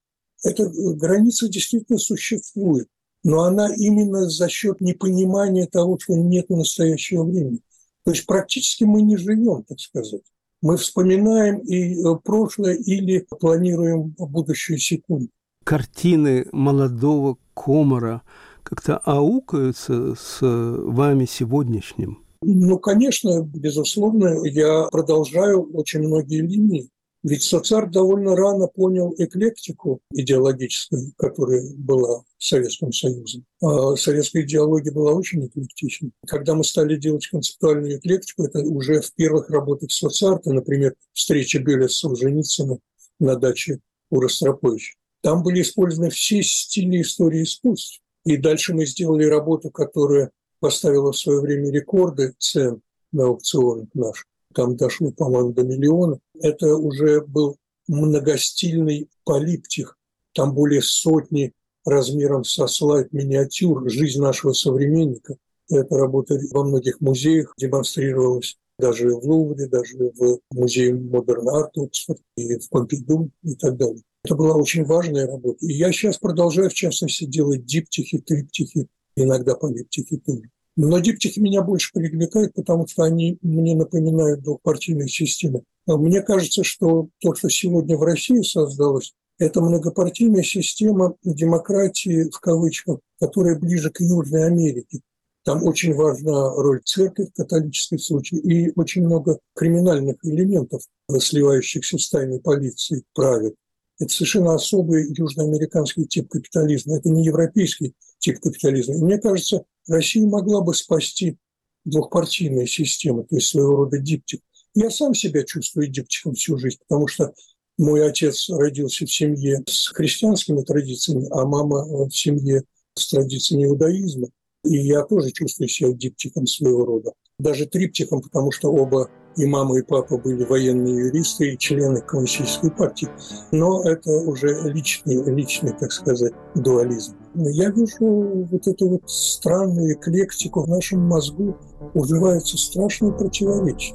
Эта 0.44 0.62
э, 0.62 0.92
граница 0.92 1.48
действительно 1.48 1.98
существует 1.98 2.86
но 3.24 3.42
она 3.42 3.74
именно 3.74 4.28
за 4.28 4.48
счет 4.48 4.80
непонимания 4.80 5.66
того, 5.66 5.98
что 6.00 6.14
нет 6.14 6.50
настоящего 6.50 7.24
времени. 7.24 7.60
То 8.04 8.12
есть 8.12 8.26
практически 8.26 8.84
мы 8.84 9.02
не 9.02 9.16
живем, 9.16 9.64
так 9.64 9.80
сказать. 9.80 10.22
Мы 10.62 10.76
вспоминаем 10.76 11.58
и 11.58 11.94
э, 11.94 12.16
прошлое 12.24 12.74
или 12.74 13.26
планируем 13.38 14.14
будущую 14.18 14.78
секунду. 14.78 15.28
Картины 15.64 16.46
молодого 16.52 17.36
Комара 17.54 18.22
как-то 18.62 18.98
аукаются 18.98 20.14
с 20.14 20.38
вами 20.40 21.26
сегодняшним? 21.26 22.24
Ну, 22.42 22.78
конечно, 22.78 23.42
безусловно, 23.42 24.44
я 24.44 24.88
продолжаю 24.90 25.62
очень 25.72 26.00
многие 26.00 26.40
линии. 26.40 26.88
Ведь 27.24 27.42
Соцар 27.42 27.90
довольно 27.90 28.36
рано 28.36 28.68
понял 28.68 29.12
эклектику 29.18 30.00
идеологическую, 30.12 31.12
которая 31.16 31.64
была 31.74 32.22
в 32.38 32.44
Советском 32.44 32.92
Союзе. 32.92 33.42
А 33.60 33.96
советская 33.96 34.42
идеология 34.42 34.92
была 34.92 35.12
очень 35.12 35.44
эклектичной. 35.46 36.12
Когда 36.26 36.54
мы 36.54 36.62
стали 36.62 36.96
делать 36.96 37.26
концептуальную 37.26 37.98
эклектику, 37.98 38.44
это 38.44 38.60
уже 38.60 39.00
в 39.00 39.12
первых 39.14 39.50
работах 39.50 39.90
соцарта, 39.90 40.52
например, 40.52 40.94
встреча 41.12 41.58
Беля 41.58 41.88
с 41.88 41.96
Солженицыным 41.96 42.78
на 43.18 43.34
даче 43.34 43.80
у 44.10 44.20
Ростроповича. 44.20 44.94
Там 45.20 45.42
были 45.42 45.62
использованы 45.62 46.10
все 46.10 46.40
стили 46.42 47.02
истории 47.02 47.42
искусств. 47.42 48.00
И 48.24 48.36
дальше 48.36 48.74
мы 48.74 48.86
сделали 48.86 49.24
работу, 49.24 49.70
которая 49.70 50.30
поставила 50.60 51.12
в 51.12 51.18
свое 51.18 51.40
время 51.40 51.72
рекорды 51.72 52.34
цен 52.38 52.80
на 53.10 53.24
аукционах 53.24 53.88
наших 53.94 54.27
там 54.54 54.76
дошло, 54.76 55.10
по-моему, 55.12 55.52
до 55.52 55.62
миллиона. 55.62 56.18
Это 56.40 56.76
уже 56.76 57.20
был 57.22 57.56
многостильный 57.86 59.08
полиптих, 59.24 59.96
там 60.34 60.54
более 60.54 60.82
сотни 60.82 61.52
размером 61.84 62.44
со 62.44 62.66
слайд 62.66 63.12
миниатюр 63.12 63.88
«Жизнь 63.90 64.20
нашего 64.20 64.52
современника». 64.52 65.36
Эта 65.70 65.96
работа 65.96 66.38
во 66.52 66.64
многих 66.64 67.00
музеях 67.00 67.52
демонстрировалась, 67.58 68.56
даже 68.78 69.14
в 69.14 69.24
Лувре, 69.24 69.66
даже 69.66 69.96
в 69.96 70.40
музее 70.52 70.94
Модерн 70.94 71.48
Арт 71.48 71.76
Оксфорд 71.76 72.20
и 72.36 72.58
в 72.58 72.68
Помпиду 72.70 73.30
и 73.42 73.54
так 73.54 73.76
далее. 73.76 74.02
Это 74.24 74.34
была 74.34 74.54
очень 74.54 74.84
важная 74.84 75.26
работа. 75.26 75.58
И 75.66 75.72
я 75.72 75.92
сейчас 75.92 76.18
продолжаю, 76.18 76.70
в 76.70 76.74
частности, 76.74 77.24
делать 77.24 77.64
диптихи, 77.64 78.18
триптихи, 78.18 78.88
иногда 79.16 79.54
полиптихи 79.56 80.18
тоже. 80.18 80.42
Но 80.80 81.00
диптихи 81.00 81.40
меня 81.40 81.62
больше 81.62 81.90
привлекают, 81.92 82.54
потому 82.54 82.86
что 82.86 83.02
они 83.02 83.36
мне 83.42 83.74
напоминают 83.74 84.42
двухпартийные 84.42 85.08
системы. 85.08 85.64
Мне 85.88 86.22
кажется, 86.22 86.62
что 86.62 87.08
то, 87.18 87.34
что 87.34 87.48
сегодня 87.48 87.96
в 87.96 88.04
России 88.04 88.42
создалось, 88.42 89.12
это 89.38 89.60
многопартийная 89.60 90.44
система 90.44 91.16
демократии, 91.24 92.30
в 92.30 92.38
кавычках, 92.38 93.00
которая 93.18 93.58
ближе 93.58 93.90
к 93.90 94.00
Южной 94.00 94.46
Америке. 94.46 95.00
Там 95.44 95.64
очень 95.64 95.94
важна 95.94 96.54
роль 96.54 96.80
церкви 96.84 97.24
в 97.24 97.32
католической 97.32 97.98
случае 97.98 98.40
и 98.42 98.72
очень 98.76 99.04
много 99.04 99.40
криминальных 99.56 100.18
элементов, 100.22 100.82
сливающихся 101.18 101.98
с 101.98 102.08
тайной 102.08 102.38
полицией, 102.38 103.02
правит. 103.14 103.56
Это 103.98 104.12
совершенно 104.12 104.54
особый 104.54 105.12
южноамериканский 105.12 106.04
тип 106.04 106.28
капитализма. 106.28 106.98
Это 106.98 107.08
не 107.08 107.24
европейский 107.24 107.94
тип 108.20 108.38
капитализма. 108.38 108.94
И 108.94 109.02
мне 109.02 109.18
кажется, 109.18 109.64
Россия 109.88 110.26
могла 110.26 110.60
бы 110.60 110.74
спасти 110.74 111.36
двухпартийную 111.84 112.66
систему, 112.66 113.24
то 113.24 113.36
есть 113.36 113.48
своего 113.48 113.76
рода 113.76 113.98
диптик. 113.98 114.40
Я 114.74 114.90
сам 114.90 115.14
себя 115.14 115.44
чувствую 115.44 115.88
диптиком 115.88 116.34
всю 116.34 116.58
жизнь, 116.58 116.78
потому 116.86 117.08
что 117.08 117.32
мой 117.78 118.06
отец 118.06 118.48
родился 118.50 119.06
в 119.06 119.12
семье 119.12 119.62
с 119.66 119.88
христианскими 119.88 120.62
традициями, 120.62 121.26
а 121.30 121.46
мама 121.46 121.84
в 121.84 122.10
семье 122.10 122.64
с 122.94 123.08
традициями 123.08 123.64
иудаизма. 123.64 124.28
И 124.64 124.76
я 124.76 125.02
тоже 125.04 125.30
чувствую 125.30 125.68
себя 125.68 125.92
диптиком 125.92 126.46
своего 126.46 126.84
рода. 126.84 127.12
Даже 127.38 127.66
триптихом, 127.66 128.20
потому 128.20 128.50
что 128.50 128.70
оба 128.70 129.08
и 129.38 129.46
мама, 129.46 129.78
и 129.78 129.82
папа 129.82 130.18
были 130.18 130.44
военные 130.44 131.06
юристы 131.06 131.52
и 131.52 131.58
члены 131.58 132.00
коммунистической 132.00 132.70
партии. 132.70 133.08
Но 133.52 133.82
это 133.84 134.10
уже 134.10 134.48
личный, 134.64 135.22
личный, 135.32 135.72
так 135.72 135.92
сказать, 135.92 136.32
дуализм. 136.54 137.14
Я 137.34 137.70
вижу 137.70 138.46
вот 138.50 138.66
эту 138.66 138.88
вот 138.88 139.02
странную 139.08 139.94
эклектику 139.94 140.62
в 140.62 140.68
нашем 140.68 141.00
мозгу, 141.06 141.56
уживаются 141.94 142.58
страшные 142.58 143.12
противоречия. 143.12 143.94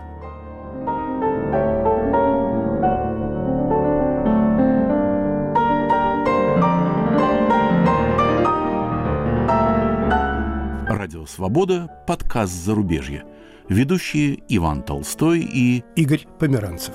«Свобода» 11.33 11.89
подкаст 12.05 12.51
«Зарубежье». 12.51 13.23
Ведущие 13.69 14.43
Иван 14.49 14.83
Толстой 14.83 15.39
и 15.39 15.81
Игорь 15.95 16.27
Померанцев. 16.39 16.93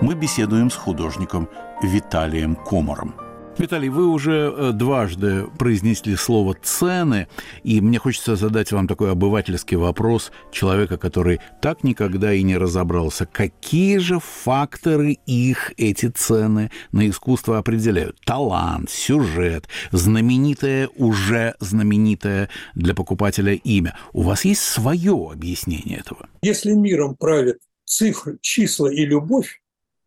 Мы 0.00 0.14
беседуем 0.14 0.70
с 0.70 0.76
художником 0.76 1.48
Виталием 1.82 2.54
Комаром– 2.54 3.16
Виталий, 3.58 3.88
вы 3.88 4.06
уже 4.06 4.54
э, 4.56 4.72
дважды 4.72 5.46
произнесли 5.58 6.14
слово 6.14 6.54
«цены», 6.62 7.26
и 7.64 7.80
мне 7.80 7.98
хочется 7.98 8.36
задать 8.36 8.70
вам 8.70 8.86
такой 8.86 9.10
обывательский 9.10 9.76
вопрос 9.76 10.30
человека, 10.52 10.96
который 10.96 11.40
так 11.60 11.82
никогда 11.82 12.32
и 12.32 12.44
не 12.44 12.56
разобрался. 12.56 13.26
Какие 13.26 13.98
же 13.98 14.20
факторы 14.20 15.18
их, 15.26 15.72
эти 15.76 16.06
цены, 16.06 16.70
на 16.92 17.08
искусство 17.08 17.58
определяют? 17.58 18.20
Талант, 18.24 18.90
сюжет, 18.90 19.66
знаменитое, 19.90 20.88
уже 20.94 21.56
знаменитое 21.58 22.50
для 22.76 22.94
покупателя 22.94 23.54
имя. 23.54 23.96
У 24.12 24.22
вас 24.22 24.44
есть 24.44 24.62
свое 24.62 25.30
объяснение 25.32 25.98
этого? 25.98 26.28
Если 26.42 26.74
миром 26.74 27.16
правят 27.16 27.58
цифры, 27.84 28.38
числа 28.40 28.86
и 28.86 29.04
любовь, 29.04 29.60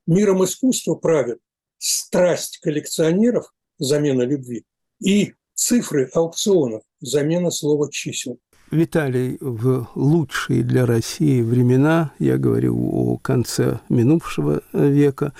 миром 0.08 0.42
искусства 0.42 0.96
правят 0.96 1.40
страсть 1.82 2.60
коллекционеров, 2.60 3.52
замена 3.80 4.22
любви, 4.22 4.64
и 5.00 5.34
цифры 5.56 6.10
аукционов, 6.14 6.84
замена 7.02 7.50
слова 7.50 7.90
чисел. 7.92 8.40
Виталий, 8.70 9.38
в 9.42 9.88
лучшие 9.96 10.64
для 10.64 10.86
России 10.86 11.42
времена, 11.42 12.12
я 12.20 12.38
говорю 12.38 12.78
о 12.78 13.18
конце 13.18 13.80
минувшего 13.90 14.62
века 14.72 15.34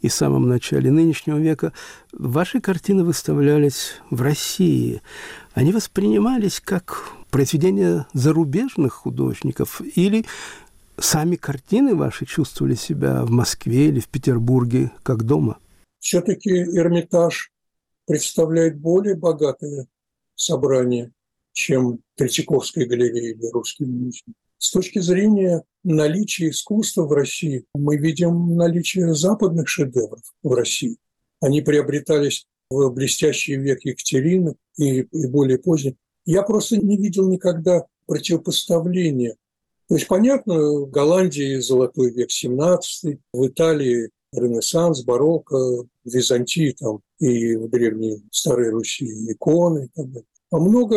и 0.00 0.08
самом 0.08 0.48
начале 0.48 0.90
нынешнего 0.90 1.36
века, 1.36 1.74
ваши 2.12 2.60
картины 2.60 3.04
выставлялись 3.04 3.94
в 4.08 4.22
России. 4.22 5.02
Они 5.52 5.72
воспринимались 5.72 6.60
как 6.64 7.12
произведения 7.30 8.06
зарубежных 8.14 8.94
художников 8.94 9.82
или 9.82 10.24
сами 10.98 11.36
картины 11.36 11.94
ваши 11.94 12.24
чувствовали 12.24 12.74
себя 12.74 13.22
в 13.24 13.30
Москве 13.30 13.88
или 13.88 14.00
в 14.00 14.08
Петербурге 14.08 14.92
как 15.02 15.24
дома? 15.24 15.58
Все-таки 16.00 16.50
Эрмитаж 16.50 17.52
представляет 18.06 18.78
более 18.78 19.14
богатое 19.14 19.86
собрание, 20.34 21.12
чем 21.52 22.00
Третьяковская 22.14 22.86
галерея 22.86 23.34
или 23.34 23.50
Русский 23.52 23.84
музей. 23.84 24.34
С 24.58 24.72
точки 24.72 24.98
зрения 24.98 25.62
наличия 25.84 26.50
искусства 26.50 27.04
в 27.04 27.12
России, 27.12 27.64
мы 27.74 27.96
видим 27.96 28.56
наличие 28.56 29.14
западных 29.14 29.68
шедевров 29.68 30.22
в 30.42 30.52
России. 30.52 30.96
Они 31.40 31.60
приобретались 31.60 32.46
в 32.70 32.90
блестящий 32.90 33.54
век 33.56 33.84
Екатерины 33.84 34.56
и, 34.76 35.00
и 35.02 35.26
более 35.26 35.58
поздний. 35.58 35.96
Я 36.24 36.42
просто 36.42 36.76
не 36.76 36.96
видел 36.96 37.28
никогда 37.28 37.86
противопоставления. 38.06 39.36
То 39.88 39.94
есть, 39.94 40.08
понятно, 40.08 40.54
в 40.54 40.90
Голландии 40.90 41.60
золотой 41.60 42.10
век 42.10 42.30
17 42.30 43.18
в 43.32 43.46
Италии 43.46 44.10
Ренессанс, 44.32 45.02
барокко, 45.04 45.56
Византии 46.04 46.72
там, 46.78 47.00
и 47.18 47.56
в 47.56 47.68
Древней 47.68 48.22
Старой 48.30 48.70
Руси 48.70 49.06
иконы 49.32 49.86
и 49.86 49.88
так 49.88 50.06
далее. 50.08 50.26
А 50.50 50.58
много 50.58 50.96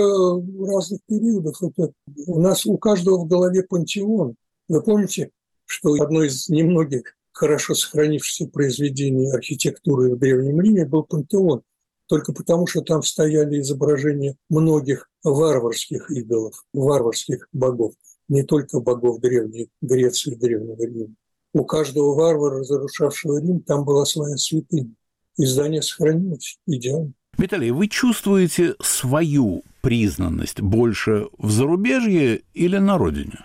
разных 0.66 1.02
периодов. 1.08 1.62
Это 1.62 1.92
у 2.28 2.40
нас 2.40 2.66
у 2.66 2.78
каждого 2.78 3.18
в 3.18 3.28
голове 3.28 3.64
пантеон. 3.64 4.36
Вы 4.70 4.82
помните, 4.82 5.32
что 5.66 5.94
одно 6.02 6.24
из 6.24 6.48
немногих 6.50 7.16
хорошо 7.32 7.76
сохранившихся 7.76 8.48
произведений 8.48 9.32
архитектуры 9.32 10.16
в 10.16 10.20
Древнем 10.20 10.62
Риме 10.62 10.86
был 10.86 11.04
пантеон, 11.04 11.64
только 12.08 12.34
потому 12.34 12.68
что 12.68 12.82
там 12.82 13.04
стояли 13.04 13.60
изображения 13.60 14.36
многих 14.50 15.10
варварских 15.24 16.12
идолов, 16.12 16.66
варварских 16.74 17.48
богов, 17.52 17.94
не 18.28 18.44
только 18.44 18.80
богов 18.80 19.20
Древней 19.20 19.70
Греции 19.82 20.36
Древнего 20.36 20.82
Рима 20.82 21.16
у 21.54 21.66
каждого 21.66 22.16
варвара, 22.16 22.60
разрушавшего 22.60 23.42
Рим, 23.42 23.62
там 23.62 23.84
была 23.86 24.06
своя 24.06 24.38
святыня. 24.38 24.94
И 25.38 25.46
здание 25.46 25.82
сохранилось 25.82 26.58
идеально. 26.68 27.14
Виталий, 27.38 27.72
вы 27.72 27.88
чувствуете 27.88 28.76
свою 28.82 29.64
признанность 29.82 30.62
больше 30.62 31.28
в 31.38 31.50
зарубежье 31.50 32.42
или 32.54 32.78
на 32.78 32.98
родине? 32.98 33.40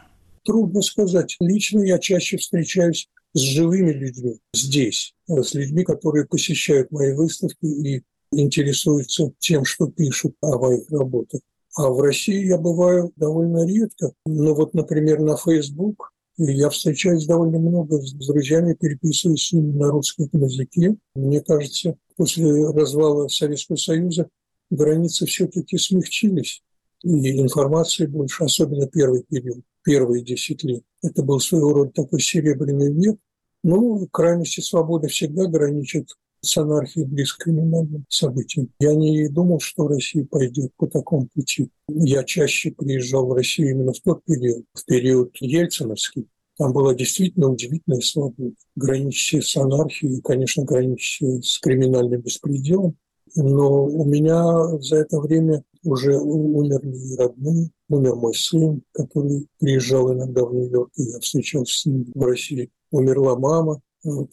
Трудно 0.45 0.83
сказать. 0.83 1.37
Лично 1.41 1.81
я 1.81 1.99
чаще 1.99 2.37
встречаюсь 2.37 3.09
с 3.33 3.41
живыми 3.41 3.93
людьми 3.93 4.39
здесь, 4.55 5.15
с 5.29 5.55
людьми, 5.55 5.85
которые 5.85 6.27
посещают 6.27 6.91
мои 6.91 7.13
выставки 7.13 7.67
и 7.67 8.03
интересуются 8.33 9.33
тем, 9.39 9.65
что 9.65 9.87
пишут 9.89 10.35
о 10.41 10.59
моих 10.59 10.91
работах. 10.91 11.41
А 11.77 11.91
в 11.91 12.01
России 12.01 12.47
я 12.47 12.59
бываю 12.59 13.13
довольно 13.17 13.67
редко. 13.67 14.13
Но 14.25 14.55
вот, 14.55 14.75
например, 14.75 15.21
на 15.21 15.37
Facebook 15.37 16.13
и 16.39 16.53
я 16.53 16.69
встречаюсь 16.71 17.27
довольно 17.27 17.59
много 17.59 18.01
с 18.01 18.13
друзьями, 18.13 18.75
переписываюсь 18.75 19.49
с 19.49 19.53
ними 19.53 19.73
на 19.73 19.91
русском 19.91 20.29
языке. 20.33 20.97
Мне 21.15 21.41
кажется, 21.41 21.97
после 22.17 22.69
развала 22.69 23.29
Советского 23.29 23.77
Союза 23.77 24.29
границы 24.71 25.27
все-таки 25.27 25.79
смягчились, 25.79 26.63
и 27.03 27.41
информации 27.41 28.07
больше, 28.07 28.45
особенно 28.45 28.87
первый 28.87 29.23
период, 29.23 29.61
первые 29.83 30.25
десять 30.25 30.63
лет. 30.65 30.83
Это 31.03 31.23
был 31.23 31.41
своего 31.41 31.73
рода 31.73 31.93
такой 31.93 32.21
серебряный 32.21 32.93
век. 32.93 33.19
Но 33.63 34.07
крайности 34.13 34.61
свободы 34.61 35.09
всегда 35.09 35.47
граничат 35.47 36.09
с 36.47 36.57
анархией 36.57 37.07
близко 37.07 37.39
к 37.39 37.45
криминальным 37.45 38.05
событиям. 38.09 38.71
Я 38.81 38.95
не 38.95 39.29
думал, 39.29 39.61
что 39.61 39.89
Россия 39.89 40.25
пойдет 40.25 40.73
по 40.77 40.87
такому 40.87 41.29
пути. 41.35 41.71
Я 41.89 42.25
чаще 42.25 42.71
приезжал 42.71 43.27
в 43.27 43.33
Россию 43.33 43.71
именно 43.73 43.93
в 43.93 44.01
тот 44.01 44.25
период, 44.25 44.65
в 44.73 44.85
период 44.85 45.37
Ельциновский. 45.41 46.29
Там 46.59 46.73
была 46.73 46.95
действительно 46.95 47.51
удивительная 47.51 48.01
свобода, 48.01 48.55
граничащая 48.77 49.43
с 49.43 49.57
анархией, 49.57 50.23
конечно, 50.23 50.65
граничащая 50.65 51.43
с 51.43 51.59
криминальным 51.59 52.23
беспределом. 52.23 52.97
Но 53.35 53.85
у 53.85 54.05
меня 54.07 54.79
за 54.81 54.97
это 54.97 55.21
время 55.21 55.63
уже 55.83 56.17
умерли 56.19 57.17
родные, 57.17 57.71
умер 57.89 58.17
мой 58.17 58.35
сын, 58.35 58.83
который 58.93 59.47
приезжал 59.59 60.13
иногда 60.13 60.45
в 60.45 60.55
Нью-Йорк, 60.55 60.91
и 60.97 61.03
я 61.03 61.21
встречался 61.21 61.79
с 61.79 61.87
ним 61.87 62.11
в 62.15 62.23
России. 62.23 62.71
Умерла 62.91 63.37
мама, 63.37 63.81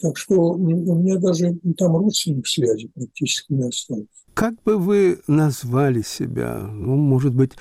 так 0.00 0.16
что 0.16 0.52
у 0.52 0.58
меня 0.58 1.18
даже 1.18 1.58
там 1.76 1.96
родственных 1.96 2.46
связей 2.46 2.90
практически 2.94 3.52
не 3.52 3.68
осталось. 3.68 4.06
Как 4.34 4.54
бы 4.64 4.78
вы 4.78 5.20
назвали 5.28 6.02
себя? 6.02 6.58
Ну, 6.58 6.96
может 6.96 7.34
быть, 7.34 7.52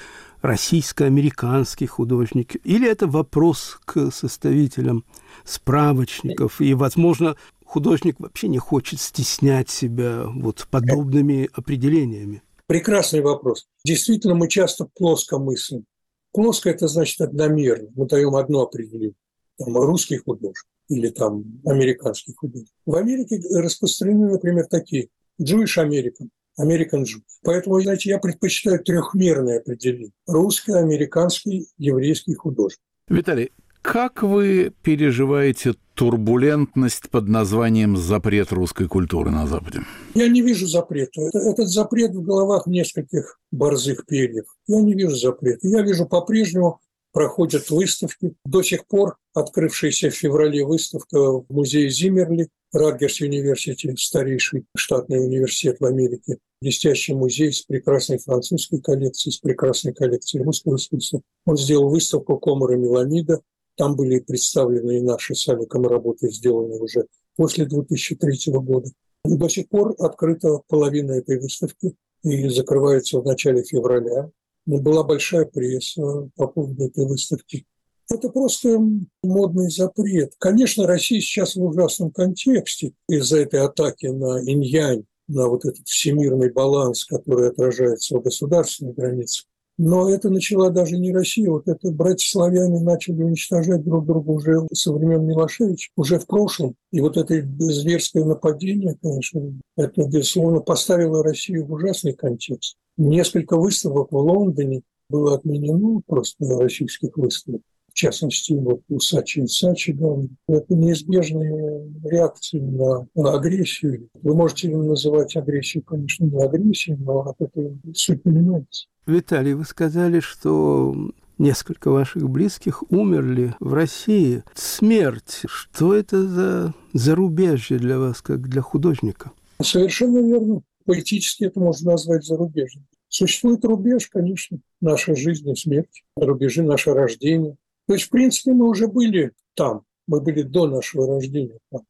российско-американский 0.41 1.86
художник? 1.86 2.56
Или 2.65 2.89
это 2.89 3.06
вопрос 3.06 3.80
к 3.86 4.12
составителям 4.12 5.06
справочников? 5.45 6.62
И, 6.62 6.73
возможно, 6.73 7.36
художник 7.63 8.19
вообще 8.19 8.47
не 8.47 8.58
хочет 8.58 8.99
стеснять 8.99 9.69
себя 9.69 10.23
вот 10.26 10.67
подобными 10.71 11.47
определениями? 11.54 12.41
Прекрасный 12.65 13.21
вопрос. 13.21 13.67
Действительно, 13.86 14.34
мы 14.34 14.47
часто 14.47 14.88
плоско 14.95 15.38
мыслим. 15.38 15.86
Плоско– 16.32 16.69
это 16.71 16.88
значит 16.88 17.21
одномерно. 17.21 17.89
Мы 17.95 18.08
даем 18.08 18.36
одно 18.36 18.62
определение. 18.62 19.13
Там, 19.58 19.76
русский 19.78 20.18
художник 20.18 20.66
или 20.89 21.10
там 21.10 21.44
американский 21.66 22.34
художник. 22.34 22.72
В 22.86 22.96
Америке 22.96 23.42
распространены, 23.52 24.32
например, 24.32 24.66
такие 24.70 25.10
Jewish 25.42 25.78
American, 25.78 26.30
American 26.60 27.04
Jew. 27.04 27.22
Поэтому, 27.44 27.80
знаете, 27.82 28.10
я 28.10 28.20
предпочитаю 28.20 28.84
трехмерное 28.84 29.60
определение. 29.60 30.12
Русский, 30.28 30.74
американский, 30.74 31.68
еврейский 31.78 32.36
художник. 32.36 32.80
Виталий, 33.08 33.52
как 33.82 34.24
вы 34.24 34.72
переживаете 34.82 35.74
турбулентность 35.94 37.10
под 37.10 37.28
названием 37.28 37.98
«запрет 37.98 38.52
русской 38.52 38.88
культуры 38.88 39.30
на 39.30 39.46
Западе»? 39.46 39.82
Я 40.16 40.30
не 40.30 40.42
вижу 40.42 40.68
запрета. 40.68 41.22
Этот 41.34 41.68
запрет 41.68 42.16
в 42.16 42.22
головах 42.24 42.66
нескольких 42.66 43.39
борзых 43.52 44.06
перьев. 44.06 44.46
Я 44.68 44.82
не 44.82 44.94
вижу 44.94 45.16
запрета. 45.16 45.68
Я 45.68 45.82
вижу 45.82 46.06
по-прежнему 46.06 46.80
проходят 47.13 47.69
выставки. 47.69 48.34
До 48.43 48.62
сих 48.62 48.86
пор 48.88 49.15
открывшаяся 49.34 50.10
в 50.10 50.15
феврале 50.15 50.65
выставка 50.65 51.17
в 51.17 51.45
музее 51.49 51.89
Зиммерли, 51.89 52.49
Радгерс 52.73 53.21
университет, 53.21 53.99
старейший 53.99 54.65
штатный 54.76 55.23
университет 55.23 55.80
в 55.80 55.86
Америке, 55.86 56.39
блестящий 56.60 57.13
музей 57.13 57.54
с 57.54 57.62
прекрасной 57.62 58.17
французской 58.17 58.82
коллекцией, 58.82 59.32
с 59.32 59.38
прекрасной 59.38 59.93
коллекцией 59.93 60.43
русского 60.43 60.78
искусства. 60.78 61.21
Он 61.45 61.56
сделал 61.56 61.89
выставку 61.89 62.38
Комара 62.39 62.76
Меламида. 62.76 63.41
Там 63.78 63.95
были 63.95 64.19
представлены 64.19 64.97
и 64.97 65.02
наши 65.02 65.36
с 65.36 65.47
Аликом 65.47 65.86
работы, 65.86 66.30
сделанные 66.30 66.80
уже 66.80 67.06
после 67.36 67.65
2003 67.65 68.54
года. 68.54 68.89
До 69.23 69.47
сих 69.47 69.69
пор 69.69 69.95
открыта 69.99 70.60
половина 70.67 71.12
этой 71.12 71.39
выставки 71.39 71.95
и 72.23 72.49
закрывается 72.49 73.19
в 73.19 73.26
начале 73.26 73.63
февраля 73.63 74.32
была 74.65 75.04
большая 75.04 75.45
пресса 75.45 76.30
по 76.36 76.47
поводу 76.47 76.86
этой 76.86 77.06
выставки. 77.06 77.65
Это 78.10 78.30
просто 78.30 78.80
модный 79.23 79.69
запрет. 79.69 80.34
Конечно, 80.38 80.86
Россия 80.86 81.21
сейчас 81.21 81.56
в 81.56 81.63
ужасном 81.63 82.12
контексте 82.12 82.93
из-за 83.08 83.39
этой 83.39 83.62
атаки 83.62 84.08
на 84.08 84.39
инь 84.41 85.06
на 85.28 85.47
вот 85.47 85.65
этот 85.65 85.88
всемирный 85.88 86.52
баланс, 86.52 87.06
который 87.06 87.49
отражается 87.49 88.17
в 88.17 88.21
государственной 88.21 88.93
границе. 88.93 89.45
Но 89.78 90.08
это 90.08 90.30
начала 90.30 90.69
даже 90.69 90.97
не 90.97 91.12
Россия. 91.12 91.49
Вот 91.49 91.67
это 91.67 91.89
братья-славяне 91.91 92.80
начали 92.82 93.23
уничтожать 93.23 93.84
друг 93.84 94.06
друга 94.06 94.30
уже 94.30 94.67
со 94.71 94.93
времен 94.93 95.26
Милошевича, 95.26 95.89
уже 95.95 96.19
в 96.19 96.28
прошлом. 96.28 96.76
И 96.91 97.02
вот 97.02 97.17
это 97.17 97.41
зверское 97.58 98.23
нападение, 98.23 98.95
конечно, 99.02 99.41
это, 99.76 100.04
безусловно, 100.04 100.60
поставило 100.60 101.23
Россию 101.23 101.65
в 101.65 101.71
ужасный 101.71 102.13
контекст. 102.13 102.78
Несколько 102.98 103.58
выставок 103.58 104.12
в 104.12 104.18
Лондоне 104.18 104.82
было 105.10 105.36
отменено, 105.36 106.02
просто 106.06 106.46
российских 106.60 107.18
выставок 107.18 107.62
в 107.94 107.96
частности, 107.96 108.54
вот 108.54 108.82
у 108.90 109.00
Сачи 109.00 109.40
и 109.40 109.48
Сачи, 109.48 109.94
да, 109.94 110.16
это 110.48 110.74
неизбежные 110.74 111.92
реакции 112.04 112.60
на, 112.60 113.08
на 113.14 113.34
агрессию. 113.36 114.10
Вы 114.24 114.36
можете 114.36 114.76
называть 114.76 115.36
агрессию, 115.36 115.84
конечно, 115.84 116.26
не 116.26 116.44
агрессией, 116.44 116.98
но 116.98 117.20
от 117.20 117.40
этого 117.40 117.78
суть 117.94 118.26
не 118.26 118.32
меняется. 118.32 118.88
Виталий, 119.06 119.54
вы 119.54 119.64
сказали, 119.64 120.22
что 120.22 120.96
несколько 121.38 121.92
ваших 121.92 122.28
близких 122.28 122.84
умерли 122.92 123.54
в 123.60 123.74
России. 123.74 124.44
Смерть, 124.56 125.42
что 125.46 125.94
это 125.94 126.28
за 126.28 126.74
зарубежье 126.94 127.78
для 127.78 128.00
вас, 128.00 128.24
как 128.24 128.50
для 128.50 128.64
художника? 128.64 129.32
Совершенно 129.62 130.18
верно. 130.18 130.64
Поэтически 130.86 131.46
это 131.46 131.60
можно 131.60 131.91
назвать 131.91 132.24
зарубежьем. 132.24 132.86
Существует 133.10 133.63
рубеж, 133.65 134.10
конечно, 134.10 134.60
нашей 134.82 135.15
жизни 135.15 135.54
смерти, 135.54 136.04
рубежи 136.15 136.63
нашего 136.63 136.96
рождения. 136.96 137.56
То 137.88 137.93
есть, 137.93 138.06
в 138.06 138.10
принципе, 138.10 138.54
мы 138.54 138.67
уже 138.67 138.88
были 138.88 139.32
там, 139.54 139.84
мы 140.08 140.19
были 140.22 140.41
до 140.41 140.67
нашего 140.67 141.08
рождения 141.08 141.60
там 141.72 141.82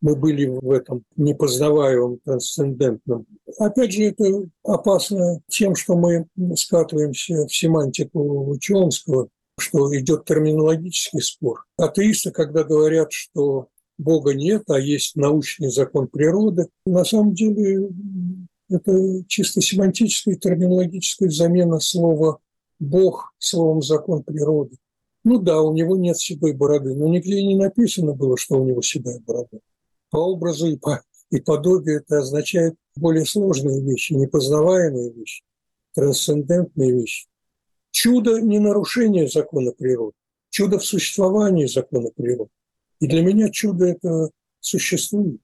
мы 0.00 0.14
были 0.14 0.46
в 0.46 0.70
этом 0.70 1.04
непознаваемом, 1.16 2.18
трансцендентном. 2.24 3.26
Опять 3.58 3.92
же, 3.92 4.04
это 4.04 4.24
опасно 4.62 5.40
тем, 5.48 5.74
что 5.74 5.96
мы 5.96 6.26
скатываемся 6.56 7.46
в 7.46 7.54
семантику 7.54 8.56
Чомского, 8.60 9.28
что 9.58 9.96
идет 9.98 10.24
терминологический 10.24 11.20
спор. 11.20 11.64
Атеисты, 11.76 12.30
когда 12.30 12.62
говорят, 12.62 13.12
что 13.12 13.68
Бога 13.98 14.32
нет, 14.32 14.64
а 14.68 14.78
есть 14.78 15.16
научный 15.16 15.70
закон 15.70 16.08
природы, 16.08 16.68
на 16.86 17.04
самом 17.04 17.34
деле 17.34 17.90
это 18.70 19.24
чисто 19.26 19.60
семантическая 19.60 20.34
и 20.34 20.38
терминологическая 20.38 21.30
замена 21.30 21.80
слова 21.80 22.38
«бог» 22.78 23.34
словом 23.38 23.82
«закон 23.82 24.22
природы». 24.22 24.76
Ну 25.24 25.38
да, 25.38 25.60
у 25.60 25.74
него 25.74 25.96
нет 25.96 26.16
седой 26.16 26.52
бороды, 26.52 26.94
но 26.94 27.08
нигде 27.08 27.42
не 27.42 27.56
написано 27.56 28.14
было, 28.14 28.36
что 28.36 28.60
у 28.60 28.64
него 28.64 28.82
седая 28.82 29.20
борода 29.20 29.58
по 30.10 30.18
образу 30.18 30.68
и, 30.68 30.76
по, 30.76 31.02
и 31.30 31.40
подобию 31.40 31.98
это 31.98 32.18
означает 32.18 32.74
более 32.96 33.24
сложные 33.24 33.82
вещи, 33.82 34.14
непознаваемые 34.14 35.12
вещи, 35.12 35.42
трансцендентные 35.94 36.92
вещи. 36.92 37.26
Чудо 37.90 38.40
не 38.40 38.58
нарушение 38.58 39.28
закона 39.28 39.72
природы, 39.72 40.14
чудо 40.50 40.78
в 40.78 40.84
существовании 40.84 41.66
закона 41.66 42.10
природы. 42.14 42.50
И 43.00 43.06
для 43.06 43.22
меня 43.22 43.48
чудо 43.50 43.86
это 43.86 44.30
существует. 44.60 45.40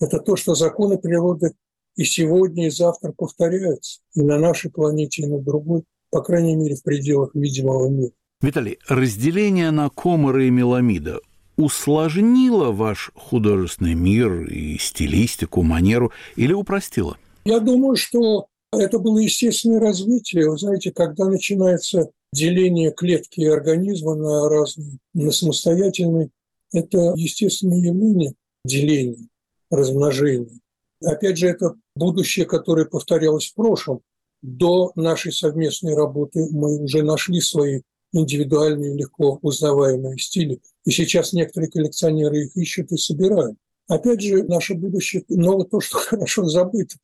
Это 0.00 0.18
то, 0.20 0.36
что 0.36 0.54
законы 0.54 0.98
природы 0.98 1.52
и 1.96 2.04
сегодня, 2.04 2.68
и 2.68 2.70
завтра 2.70 3.12
повторяются. 3.16 4.00
И 4.14 4.22
на 4.22 4.38
нашей 4.38 4.70
планете, 4.70 5.22
и 5.22 5.26
на 5.26 5.38
другой, 5.40 5.84
по 6.10 6.22
крайней 6.22 6.54
мере, 6.54 6.76
в 6.76 6.82
пределах 6.82 7.34
видимого 7.34 7.88
мира. 7.88 8.12
Виталий, 8.40 8.78
разделение 8.88 9.72
на 9.72 9.90
комары 9.90 10.46
и 10.46 10.50
меламида 10.50 11.20
усложнило 11.56 12.70
ваш 12.70 13.10
художественный 13.14 13.94
мир 13.94 14.44
и 14.44 14.78
стилистику, 14.78 15.62
манеру 15.62 16.12
или 16.36 16.52
упростило? 16.52 17.18
Я 17.44 17.58
думаю, 17.58 17.96
что 17.96 18.46
это 18.72 18.98
было 18.98 19.18
естественное 19.18 19.80
развитие. 19.80 20.48
Вы 20.48 20.56
знаете, 20.56 20.92
когда 20.92 21.24
начинается 21.24 22.10
деление 22.32 22.92
клетки 22.92 23.40
организма 23.40 24.14
на 24.14 24.48
разные, 24.48 24.98
на 25.14 25.32
самостоятельные, 25.32 26.30
это 26.72 27.12
естественное 27.16 27.78
явление 27.78 28.34
деления, 28.64 29.28
размножения. 29.70 30.60
Опять 31.02 31.38
же, 31.38 31.48
это 31.48 31.74
будущее, 31.94 32.46
которое 32.46 32.86
повторялось 32.86 33.46
в 33.46 33.54
прошлом. 33.54 34.00
До 34.42 34.92
нашей 34.94 35.32
совместной 35.32 35.94
работы 35.94 36.46
мы 36.50 36.80
уже 36.80 37.02
нашли 37.02 37.40
свои 37.40 37.82
индивидуальные, 38.12 38.96
легко 38.96 39.38
узнаваемые 39.42 40.18
стили. 40.18 40.60
И 40.84 40.90
сейчас 40.90 41.32
некоторые 41.32 41.70
коллекционеры 41.70 42.44
их 42.44 42.56
ищут 42.56 42.90
и 42.92 42.96
собирают. 42.96 43.56
Опять 43.88 44.20
же, 44.20 44.44
наше 44.44 44.74
будущее, 44.74 45.24
но 45.28 45.62
то, 45.64 45.80
что 45.80 45.98
хорошо 45.98 46.44
забыто, 46.44 46.96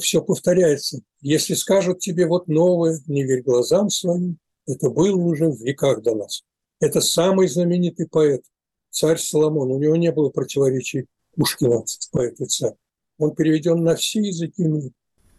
все 0.00 0.22
повторяется. 0.22 1.00
Если 1.20 1.54
скажут 1.54 1.98
тебе 1.98 2.26
вот 2.26 2.48
новое, 2.48 3.00
не 3.06 3.24
верь 3.24 3.42
глазам 3.42 3.90
своим, 3.90 4.38
это 4.66 4.90
было 4.90 5.16
уже 5.16 5.48
в 5.48 5.60
веках 5.60 6.02
до 6.02 6.14
нас. 6.14 6.42
Это 6.80 7.00
самый 7.00 7.48
знаменитый 7.48 8.08
поэт, 8.08 8.42
царь 8.90 9.18
Соломон. 9.18 9.70
У 9.70 9.78
него 9.78 9.96
не 9.96 10.12
было 10.12 10.30
противоречий 10.30 11.06
Пушкина, 11.36 11.84
поэт 12.12 12.40
и 12.40 12.44
царь. 12.46 12.74
Он 13.18 13.34
переведен 13.34 13.82
на 13.82 13.96
все 13.96 14.20
языки 14.20 14.62
мира. 14.62 14.90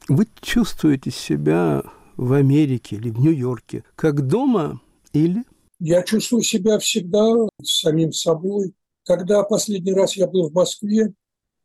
Вы 0.08 0.28
чувствуете 0.42 1.12
себя 1.12 1.84
в 2.18 2.34
Америке 2.34 2.96
или 2.96 3.10
в 3.10 3.20
Нью-Йорке 3.20 3.84
как 3.96 4.28
дома 4.28 4.82
или? 5.14 5.44
Я 5.80 6.04
чувствую 6.04 6.44
себя 6.44 6.78
всегда 6.80 7.48
самим 7.64 8.14
собой. 8.14 8.74
Когда 9.04 9.44
последний 9.44 9.94
раз 9.94 10.16
я 10.16 10.28
был 10.28 10.50
в 10.50 10.54
Москве, 10.54 11.14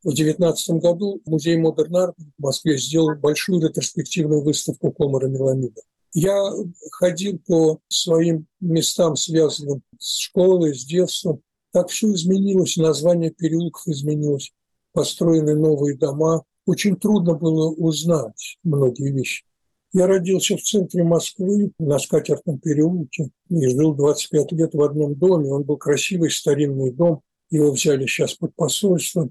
в 0.02 0.14
2019 0.14 0.80
году 0.80 1.20
музей 1.26 1.56
Модерн 1.56 1.96
Арт 1.96 2.14
в 2.38 2.42
Москве 2.42 2.78
сделал 2.78 3.14
большую 3.16 3.60
ретроспективную 3.60 4.42
выставку 4.42 4.92
Комара 4.92 5.26
Меламида. 5.26 5.82
Я 6.12 6.50
ходил 6.92 7.38
по 7.46 7.80
своим 7.88 8.46
местам, 8.60 9.16
связанным 9.16 9.82
с 9.98 10.16
школой, 10.18 10.74
с 10.74 10.84
детством. 10.84 11.42
Так 11.76 11.90
все 11.90 12.10
изменилось, 12.10 12.78
название 12.78 13.30
переулков 13.30 13.86
изменилось, 13.86 14.50
построены 14.94 15.54
новые 15.54 15.94
дома. 15.94 16.42
Очень 16.64 16.96
трудно 16.96 17.34
было 17.34 17.68
узнать 17.68 18.56
многие 18.64 19.12
вещи. 19.12 19.44
Я 19.92 20.06
родился 20.06 20.56
в 20.56 20.62
центре 20.62 21.04
Москвы, 21.04 21.72
на 21.78 21.98
Скатертном 21.98 22.60
переулке, 22.60 23.28
и 23.50 23.66
жил 23.68 23.92
25 23.92 24.52
лет 24.52 24.72
в 24.72 24.80
одном 24.80 25.16
доме. 25.16 25.50
Он 25.50 25.64
был 25.64 25.76
красивый 25.76 26.30
старинный 26.30 26.92
дом, 26.92 27.20
его 27.50 27.70
взяли 27.72 28.06
сейчас 28.06 28.32
под 28.32 28.56
посольство. 28.56 29.28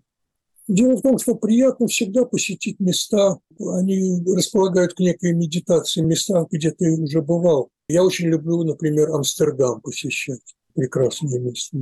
Дело 0.68 0.98
в 0.98 1.02
том, 1.02 1.18
что 1.18 1.34
приятно 1.34 1.88
всегда 1.88 2.26
посетить 2.26 2.80
места, 2.80 3.40
они 3.58 4.24
располагают 4.24 4.94
к 4.94 5.00
некой 5.00 5.34
медитации, 5.34 6.02
места, 6.02 6.46
где 6.52 6.70
ты 6.70 6.92
уже 6.92 7.24
бывал. 7.24 7.70
Я 7.90 8.04
очень 8.04 8.28
люблю, 8.28 8.62
например, 8.62 9.10
Амстердам 9.10 9.82
посещать, 9.82 10.44
прекрасное 10.76 11.40
место, 11.40 11.76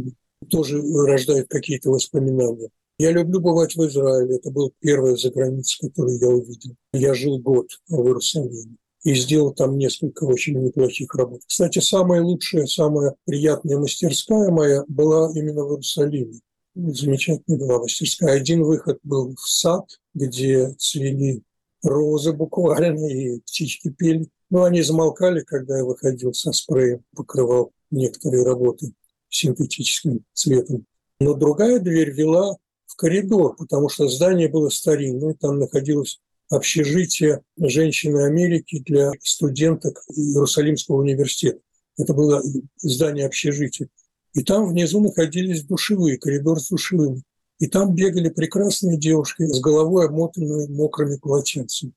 тоже 0.43 0.81
рождает 0.81 1.47
какие-то 1.49 1.89
воспоминания. 1.89 2.69
Я 2.99 3.11
люблю 3.11 3.39
бывать 3.39 3.75
в 3.75 3.85
Израиле. 3.87 4.35
Это 4.35 4.51
был 4.51 4.71
первый 4.79 5.17
за 5.17 5.31
границей, 5.31 5.89
который 5.89 6.17
я 6.19 6.29
увидел. 6.29 6.75
Я 6.93 7.13
жил 7.13 7.39
год 7.39 7.67
в 7.87 8.05
Иерусалиме 8.05 8.77
и 9.03 9.15
сделал 9.15 9.53
там 9.53 9.77
несколько 9.77 10.23
очень 10.23 10.59
неплохих 10.59 11.13
работ. 11.15 11.41
Кстати, 11.45 11.79
самая 11.79 12.21
лучшая, 12.21 12.65
самая 12.65 13.15
приятная 13.25 13.77
мастерская 13.77 14.49
моя 14.49 14.83
была 14.87 15.31
именно 15.35 15.65
в 15.65 15.71
Иерусалиме. 15.71 16.39
Замечательная 16.75 17.59
была 17.59 17.79
мастерская. 17.79 18.35
Один 18.35 18.63
выход 18.63 18.99
был 19.03 19.35
в 19.35 19.49
сад, 19.49 19.85
где 20.13 20.73
цвели 20.77 21.41
розы 21.81 22.31
буквально, 22.31 23.07
и 23.07 23.39
птички 23.39 23.89
пели. 23.89 24.27
Но 24.49 24.63
они 24.63 24.81
замолкали, 24.81 25.41
когда 25.41 25.77
я 25.77 25.83
выходил 25.83 26.33
со 26.33 26.51
спреем, 26.51 27.03
покрывал 27.15 27.71
некоторые 27.91 28.45
работы 28.45 28.93
синтетическим 29.33 30.23
цветом. 30.33 30.85
Но 31.19 31.33
другая 31.33 31.79
дверь 31.79 32.11
вела 32.11 32.57
в 32.85 32.95
коридор, 32.95 33.55
потому 33.55 33.89
что 33.89 34.07
здание 34.07 34.47
было 34.47 34.69
старинное, 34.69 35.33
там 35.33 35.59
находилось 35.59 36.19
общежитие 36.49 37.41
женщины 37.57 38.25
Америки 38.25 38.83
для 38.85 39.11
студенток 39.21 40.03
Иерусалимского 40.15 40.97
университета. 40.97 41.59
Это 41.97 42.13
было 42.13 42.43
здание 42.77 43.25
общежития. 43.25 43.89
И 44.33 44.43
там 44.43 44.67
внизу 44.67 44.99
находились 45.01 45.63
душевые, 45.63 46.17
коридор 46.17 46.59
с 46.59 46.69
душевыми. 46.69 47.23
И 47.59 47.67
там 47.67 47.95
бегали 47.95 48.29
прекрасные 48.29 48.97
девушки 48.97 49.45
с 49.45 49.59
головой 49.59 50.05
обмотанной 50.05 50.67
мокрыми 50.67 51.17
полотенцами. 51.17 51.93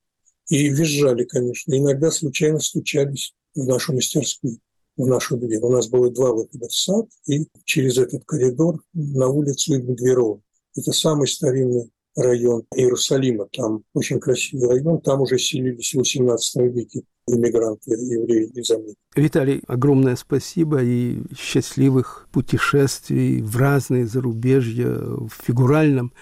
И 0.48 0.68
визжали, 0.68 1.24
конечно. 1.24 1.76
Иногда 1.76 2.10
случайно 2.10 2.60
стучались 2.60 3.34
в 3.54 3.66
нашу 3.66 3.94
мастерскую, 3.94 4.58
в 4.96 5.06
нашу 5.06 5.36
дверь. 5.36 5.60
У 5.62 5.70
нас 5.70 5.88
было 5.88 6.10
два 6.10 6.32
выхода 6.32 6.68
в 6.68 6.74
сад 6.74 7.06
и 7.26 7.46
через 7.64 7.98
этот 7.98 8.24
коридор 8.24 8.80
на 8.94 9.28
улицу 9.28 9.74
Медведева. 9.74 10.40
Это 10.76 10.92
самый 10.92 11.28
старинный 11.28 11.90
район 12.16 12.64
Иерусалима. 12.74 13.48
Там 13.52 13.82
очень 13.94 14.18
красивый 14.18 14.68
район. 14.68 15.00
Там 15.00 15.20
уже 15.20 15.38
селились 15.38 15.94
в 15.94 16.00
XVIII 16.00 16.68
веке 16.68 17.02
иммигранты, 17.28 17.90
евреи 17.90 18.50
из 18.54 18.70
Америки. 18.70 18.96
Виталий, 19.14 19.62
огромное 19.66 20.16
спасибо 20.16 20.82
и 20.82 21.22
счастливых 21.36 22.28
путешествий 22.32 23.42
в 23.42 23.56
разные 23.56 24.06
зарубежья, 24.06 24.88
в 24.88 25.30
фигуральном 25.44 26.12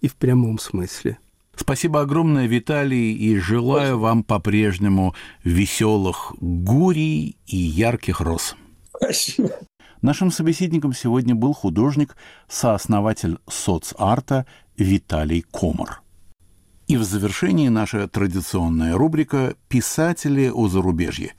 и 0.00 0.08
в 0.08 0.14
прямом 0.16 0.58
смысле. 0.58 1.18
Спасибо. 1.54 2.00
Огромное, 2.00 2.46
Виталий, 2.46 3.12
и 3.12 3.36
желаю 3.38 3.98
вам 3.98 4.24
по-прежнему 4.24 5.14
веселых 5.44 6.34
гурий 6.40 7.36
и 7.46 7.56
ярких 7.56 8.20
роз. 8.20 8.56
Спасибо. 8.94 9.50
Нашим 10.00 10.32
собеседником 10.32 10.92
сегодня 10.92 11.34
был 11.34 11.52
художник, 11.52 12.16
сооснователь 12.48 13.38
соцарта 13.48 14.46
Виталий 14.76 15.42
Комар. 15.42 16.02
И 16.88 16.96
в 16.96 17.04
завершении 17.04 17.68
наша 17.68 18.08
традиционная 18.08 18.96
рубрика 18.96 19.54
«Писатели 19.68 20.48
о 20.48 20.68
зарубежье». 20.68 21.34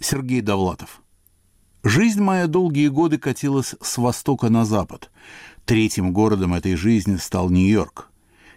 Сергей 0.00 0.40
Довлатов. 0.40 1.00
Жизнь 1.84 2.20
моя 2.20 2.46
долгие 2.46 2.88
годы 2.88 3.18
катилась 3.18 3.74
с 3.80 3.98
востока 3.98 4.48
на 4.48 4.64
запад. 4.64 5.10
Третьим 5.64 6.12
городом 6.12 6.54
этой 6.54 6.74
жизни 6.74 7.16
стал 7.16 7.50
Нью-Йорк. 7.50 8.11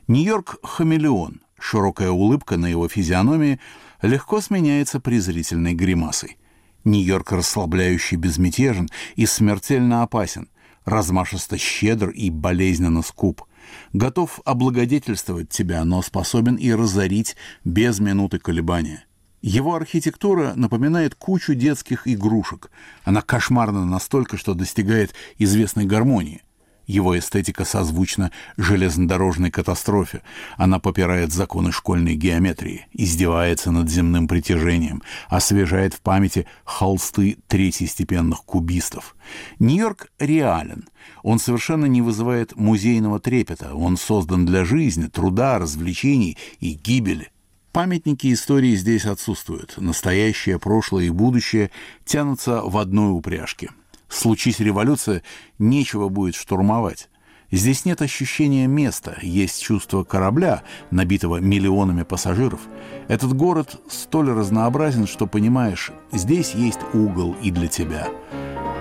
Нью-Йорк— 0.08 0.58
хамелеон. 0.64 1.42
Широкая 1.60 2.12
улыбка 2.12 2.58
на 2.58 2.68
его 2.68 2.88
физиономии 2.88 3.60
легко 4.04 4.40
сменяется 4.40 5.00
презрительной 5.00 5.74
гримасой. 5.74 6.38
Нью-Йорк 6.84 7.32
расслабляющий 7.32 8.16
безмятежен 8.16 8.88
и 9.16 9.26
смертельно 9.26 10.04
опасен, 10.04 10.48
размашисто 10.86 11.58
щедр 11.58 12.10
и 12.10 12.30
болезненно 12.30 13.02
скуп. 13.02 13.46
Готов 13.94 14.42
облагодетельствовать 14.46 15.50
тебя, 15.50 15.84
но 15.86 16.04
способен 16.04 16.54
и 16.56 16.72
разорить 16.72 17.36
без 17.64 18.00
минуты 18.00 18.38
колебания. 18.38 19.06
Его 19.42 19.74
архитектура 19.74 20.54
напоминает 20.56 21.16
кучу 21.16 21.56
детских 21.56 22.08
игрушек. 22.08 22.70
Она 23.04 23.24
кошмарна 23.24 23.86
настолько, 23.86 24.38
что 24.38 24.54
достигает 24.54 25.16
известной 25.40 25.86
гармонии. 25.86 26.44
Его 26.88 27.18
эстетика 27.18 27.66
созвучна 27.66 28.32
железнодорожной 28.58 29.52
катастрофе. 29.52 30.22
Она 30.58 30.80
попирает 30.80 31.34
законы 31.34 31.72
школьной 31.72 32.16
геометрии, 32.16 32.88
издевается 32.94 33.72
над 33.72 33.90
земным 33.90 34.28
притяжением, 34.28 35.02
освежает 35.28 35.94
в 35.94 36.02
памяти 36.02 36.46
холсты 36.64 37.38
третьестепенных 37.48 38.44
кубистов. 38.44 39.16
Нью-Йорк 39.60 40.12
реален. 40.20 40.86
Он 41.24 41.40
совершенно 41.40 41.86
не 41.86 42.02
вызывает 42.02 42.56
музейного 42.56 43.20
трепета. 43.20 43.74
Он 43.74 43.98
создан 43.98 44.46
для 44.46 44.64
жизни, 44.66 45.08
труда, 45.08 45.58
развлечений 45.60 46.38
и 46.60 46.74
гибели. 46.74 47.32
Памятники 47.76 48.32
истории 48.32 48.74
здесь 48.76 49.06
отсутствуют. 49.06 49.74
Настоящее, 49.76 50.60
прошлое 50.60 51.06
и 51.06 51.10
будущее 51.10 51.72
тянутся 52.06 52.62
в 52.62 52.78
одной 52.78 53.12
упряжке. 53.12 53.70
Случись 54.10 54.60
революция, 54.60 55.24
нечего 55.60 56.10
будет 56.10 56.36
штурмовать. 56.36 57.10
Здесь 57.52 57.86
нет 57.86 58.02
ощущения 58.02 58.68
места, 58.68 59.18
есть 59.22 59.62
чувство 59.62 60.04
корабля, 60.04 60.64
набитого 60.92 61.38
миллионами 61.38 62.04
пассажиров. 62.04 62.60
Этот 63.08 63.34
город 63.34 63.80
столь 63.88 64.32
разнообразен, 64.32 65.08
что 65.08 65.28
понимаешь, 65.28 65.92
здесь 66.12 66.54
есть 66.54 66.80
угол 66.94 67.36
и 67.42 67.52
для 67.52 67.68
тебя. 67.68 68.08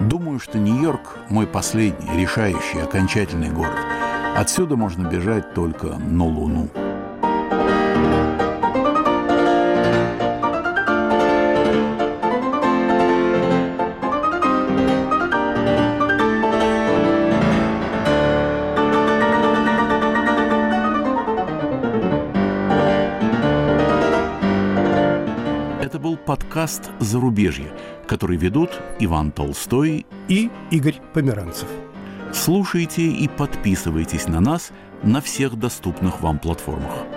Думаю, 0.01 0.41
что 0.41 0.59
Нью-Йорк– 0.59 1.19
мой 1.31 1.47
последний, 1.47 2.21
решающий, 2.21 2.81
окончательный 2.81 3.51
город. 3.51 3.79
Отсюда 4.35 4.77
можно 4.77 5.07
бежать 5.09 5.55
только 5.55 5.97
на 5.97 6.25
Луну. 6.25 6.69
Подкаст 26.64 26.90
«Зарубежье», 26.98 27.70
который 28.07 28.38
ведут 28.38 28.70
Иван 28.98 29.33
Толстой 29.33 30.07
и 30.29 30.50
Игорь 30.70 30.98
Померанцев. 31.12 31.68
Слушайте 32.33 33.03
и 33.03 33.29
подписывайтесь 33.29 34.29
на 34.29 34.40
нас 34.40 34.72
на 35.03 35.20
всех 35.20 35.59
доступных 35.59 36.22
вам 36.22 36.38
платформах. 36.38 37.13